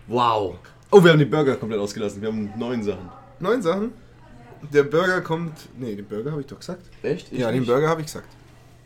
[0.07, 0.57] Wow.
[0.91, 2.21] Oh, wir haben die Burger komplett ausgelassen.
[2.21, 3.09] Wir haben neun Sachen.
[3.39, 3.91] Neun Sachen.
[4.71, 5.53] Der Burger kommt.
[5.77, 6.83] Nee, den Burger habe ich doch gesagt.
[7.01, 7.31] Echt?
[7.31, 8.27] ja, den Burger habe ich gesagt.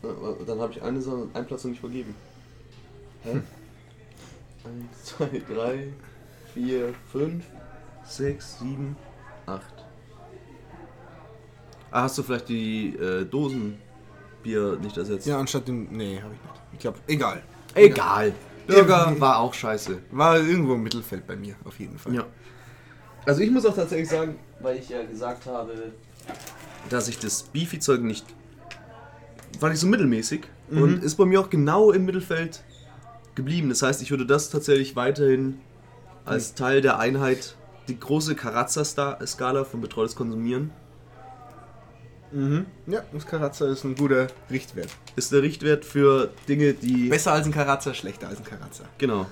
[0.02, 0.36] Burger.
[0.46, 2.16] Dann habe ich eine Sache, einen Platz noch nicht vergeben.
[3.24, 3.32] Hä?
[3.32, 5.94] Eins, zwei, drei,
[6.54, 7.46] vier, fünf,
[8.06, 8.96] sechs, sieben,
[9.46, 9.86] acht.
[11.92, 15.26] Ah, hast du vielleicht die äh, Dosenbier nicht ersetzt?
[15.26, 15.88] Ja, anstatt den.
[15.92, 16.62] Nee, habe ich nicht.
[16.74, 17.44] Ich glaube, egal.
[17.74, 18.34] Egal.
[18.68, 20.00] Burger war auch scheiße.
[20.12, 22.14] War irgendwo im Mittelfeld bei mir, auf jeden Fall.
[22.14, 22.28] Ja.
[23.26, 25.92] Also ich muss auch tatsächlich sagen, weil ich ja gesagt habe,
[26.90, 28.26] dass ich das Beefy-Zeug nicht.
[29.60, 30.42] Fand ich so mittelmäßig
[30.72, 32.64] und ist bei mir auch genau im Mittelfeld
[33.36, 33.70] geblieben.
[33.70, 35.60] Das heißt, ich würde das tatsächlich weiterhin
[36.26, 37.56] als Teil der Einheit,
[37.88, 40.72] die große Karazza-Skala von betreutes Konsumieren,
[42.32, 42.66] Mhm.
[42.88, 44.90] Ja, das Karazza ist ein guter Richtwert.
[45.16, 47.10] ist der Richtwert für Dinge, die.
[47.10, 48.84] Besser als ein Karazza, schlechter als ein Karazza.
[48.98, 49.26] Genau.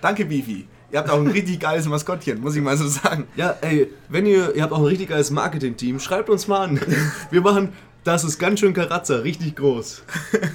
[0.00, 0.66] Danke, Bifi.
[0.92, 3.26] Ihr habt auch ein richtig geiles Maskottchen, muss ich mal so sagen.
[3.34, 6.80] Ja, ey, wenn ihr, ihr habt auch ein richtig geiles Marketing-Team, schreibt uns mal an.
[7.30, 7.70] Wir machen,
[8.04, 10.02] das ist ganz schön Karazza, richtig groß.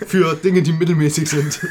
[0.08, 1.60] Für Dinge, die mittelmäßig sind.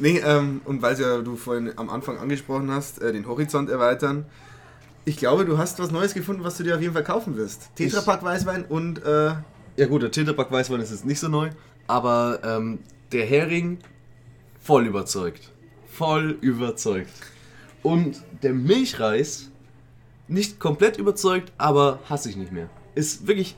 [0.00, 4.24] Nee, ähm, und weil ja du vorhin am Anfang angesprochen hast, äh, den Horizont erweitern.
[5.04, 7.68] Ich glaube, du hast was Neues gefunden, was du dir auf jeden Fall kaufen wirst.
[7.76, 9.34] Tetrapack Weißwein und äh,
[9.76, 11.50] Ja gut, der Tetrapack Weißwein ist jetzt nicht so neu,
[11.86, 12.78] aber ähm,
[13.12, 13.78] der Hering
[14.58, 15.50] voll überzeugt.
[15.86, 17.10] Voll überzeugt.
[17.82, 19.50] Und der Milchreis
[20.28, 22.70] nicht komplett überzeugt, aber hasse ich nicht mehr.
[22.94, 23.56] Ist wirklich,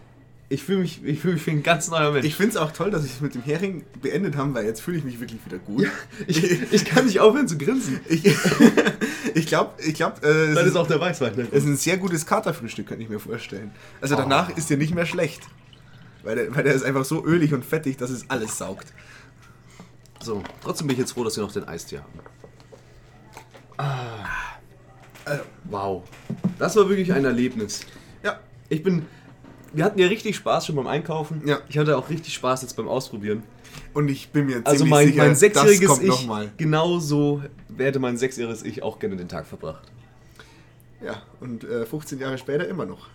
[0.48, 2.26] ich fühle mich, ich fühle mich wie ein ganz neuer Mensch.
[2.26, 4.80] ich finde es auch toll, dass wir es mit dem Hering beendet haben, weil jetzt
[4.80, 5.88] fühle ich mich wirklich wieder gut.
[6.26, 8.00] ich, ich kann nicht aufhören zu grinsen.
[8.08, 8.24] Ich,
[9.34, 11.34] ich glaube, ich glaub, äh, Dann ist, auch der Weißwein.
[11.34, 13.70] der es ist ein sehr gutes Katerfrühstück, könnte ich mir vorstellen.
[14.00, 15.42] Also danach ist der nicht mehr schlecht.
[16.22, 18.92] Weil der, weil der ist einfach so ölig und fettig, dass es alles saugt.
[20.22, 22.12] So, trotzdem bin ich jetzt froh, dass wir noch den Eistee haben.
[23.76, 24.28] Ah.
[25.64, 26.04] Wow.
[26.58, 27.80] Das war wirklich ein Erlebnis.
[28.22, 29.06] Ja, Ich bin.
[29.74, 31.42] Wir hatten ja richtig Spaß schon beim Einkaufen.
[31.46, 31.60] Ja.
[31.68, 33.42] Ich hatte auch richtig Spaß jetzt beim Ausprobieren.
[33.94, 36.52] und ich bin mir ziemlich Also mein, sicher, mein sechsjähriges das kommt Ich, nochmal.
[36.56, 37.42] genauso
[37.78, 39.90] hätte mein sechsjähriges Ich auch gerne den Tag verbracht.
[41.04, 43.08] Ja, und äh, 15 Jahre später immer noch.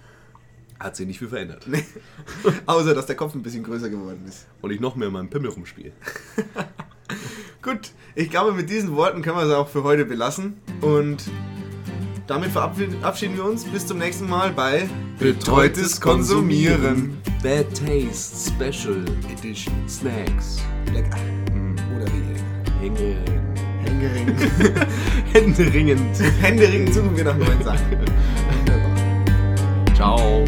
[0.79, 1.63] Hat sich nicht viel verändert.
[1.67, 1.83] Nee.
[2.65, 4.45] Außer, dass der Kopf ein bisschen größer geworden ist.
[4.61, 5.91] Und ich noch mehr in meinem Pimmel rumspiele.
[7.61, 10.57] Gut, ich glaube, mit diesen Worten können wir es auch für heute belassen.
[10.81, 11.23] Und
[12.27, 13.63] damit verabschieden wir uns.
[13.63, 17.17] Bis zum nächsten Mal bei Betreutes Konsumieren.
[17.41, 19.73] Bad Taste Special Edition.
[19.87, 20.59] Snacks.
[20.93, 21.17] Lecker.
[21.95, 22.85] Oder wie?
[22.85, 23.17] Hängering.
[23.83, 24.35] Hängering.
[25.33, 26.19] Händeringend.
[26.41, 27.91] Händering suchen wir nach neuen Sachen.
[27.91, 29.95] Wunderbar.
[29.95, 30.43] Ciao.